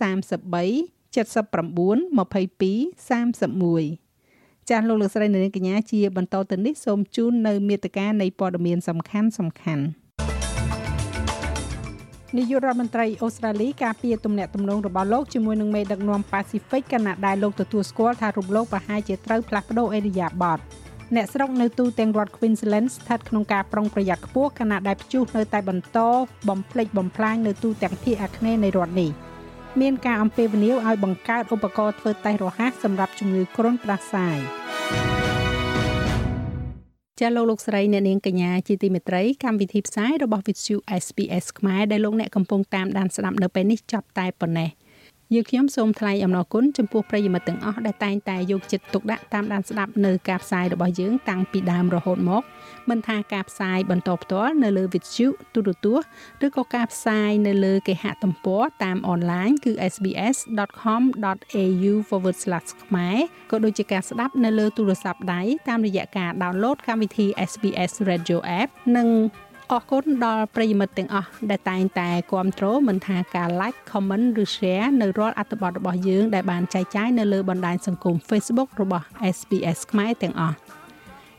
[0.01, 0.73] 33
[1.11, 9.85] 79 22 31ចាស់លោកលោកស្រីនៅនាងកញ្ញាជាបន្តទៅនេះសូមជូននៅមេត្តានៃព័ត៌មានសំខាន់សំខាន់
[12.37, 20.59] នាយករដ្ឋមន្ត្រីអូស្ត្រាលីការពារទំនាក់ទំនងរបស់លោកជាមួយនឹងមេដឹកនាំប៉ាស៊ីហ្វិកខណៈដែលលោកទទួលស្គាល់ថារូបលោកប្រហែលជាត្រូវផ្លាស់ប្ដូរអេរីយ៉ាបត
[21.15, 25.99] អ្នកស្រុកនៅទូទាំងរដ្ឋ Queensland ស្ថិតក្នុងការប្រុងប្រយ័ត្នខ្ពស់ខណៈដែលព្យុះនៅតែបន្ត
[26.49, 29.11] បំផ្លិចបំផ្លាញនៅទូទាំងភាគអាគ្នេយ៍នៃរដ្ឋនេះ
[29.81, 34.39] មានការអំពាវនាវឲ្យបង្កើតឧបករណ៍ធ្វើតេស្តរហ័សសម្រាប់ជំងឺគ្រុនផ្ដាសាយ
[37.21, 44.69] ចាលោកលោកស្រីអ្នកនាងកញ្ញាជាទីមេត្រីកម្មវិធីផ្សាយរបស់ Vithu SPS ខ្មែរដែលលោកអ្នកកំពុងតាមដានស្ដាប់នៅពេលនេះចប់តែប៉ុណ្ណេះ
[45.35, 52.43] យើងខ្ញុំសូមថ្លែងអំណរគុណចំពោះប្រិយមិត្តទាំងអស់ដែលតែងតែយកចិត្តទុកដាក់តាមដានស្ដាប់នៅការផ្សាយរបស់យើងតាំងពីដើមរហូតមក
[52.91, 56.09] មិនថាការផ្សាយបន្តផ្ទាល់នៅលើវិទ្យុទូរទស្សន៍
[56.47, 61.93] ឬក៏ការផ្សាយនៅលើគេហទំព័រតាមអនឡាញគឺ sbs.com.au/
[62.85, 63.17] ខ្មែរ
[63.51, 68.69] ក៏ដូចជាការស្ដាប់នៅលើទូរស័ព្ទដៃតាមរយៈការដោនឡូតកម្មវិធី SBS Radio App
[68.99, 69.09] និង
[69.77, 79.07] អរគុណដល់ប្រិយមិត្តទាំងអស់ដែលតែងតែគាំទ្រមិនថាការ like comment ឬ share នៅរាល់អត្ថបទរបស់យើងដែលបានចែកចាយនៅលើបណ្ដាញសង្គម Facebook របស់
[79.37, 80.57] SBS ខ្មែរទាំងអស់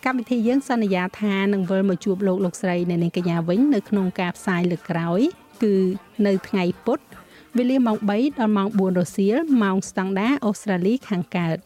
[0.05, 5.21] កម្មវិធីយើងសន្យាថានឹងវិលមកជួបលោកលោកស្រីនៅនាងកញ្ញាវិញនៅក្នុងការផ្សាយលើកក្រោយ
[5.63, 5.73] គឺ
[6.27, 6.99] នៅថ្ងៃពុធ
[7.57, 11.57] វេលាម៉ោង3ដល់ម៉ោង4រសៀលម៉ោងស្តង់ដារអូស្ត្រាលីខាងកើត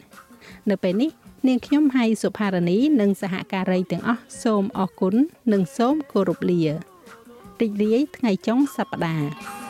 [0.70, 1.12] នៅពេលនេះ
[1.48, 5.16] នាងខ្ញុំហៃសុផារនីនិងសហការីទាំងអស់សូមអរគុណ
[5.52, 6.62] និងសូមគោរពលា
[7.62, 9.65] រីករាយថ្ងៃចុងសប្តាហ៍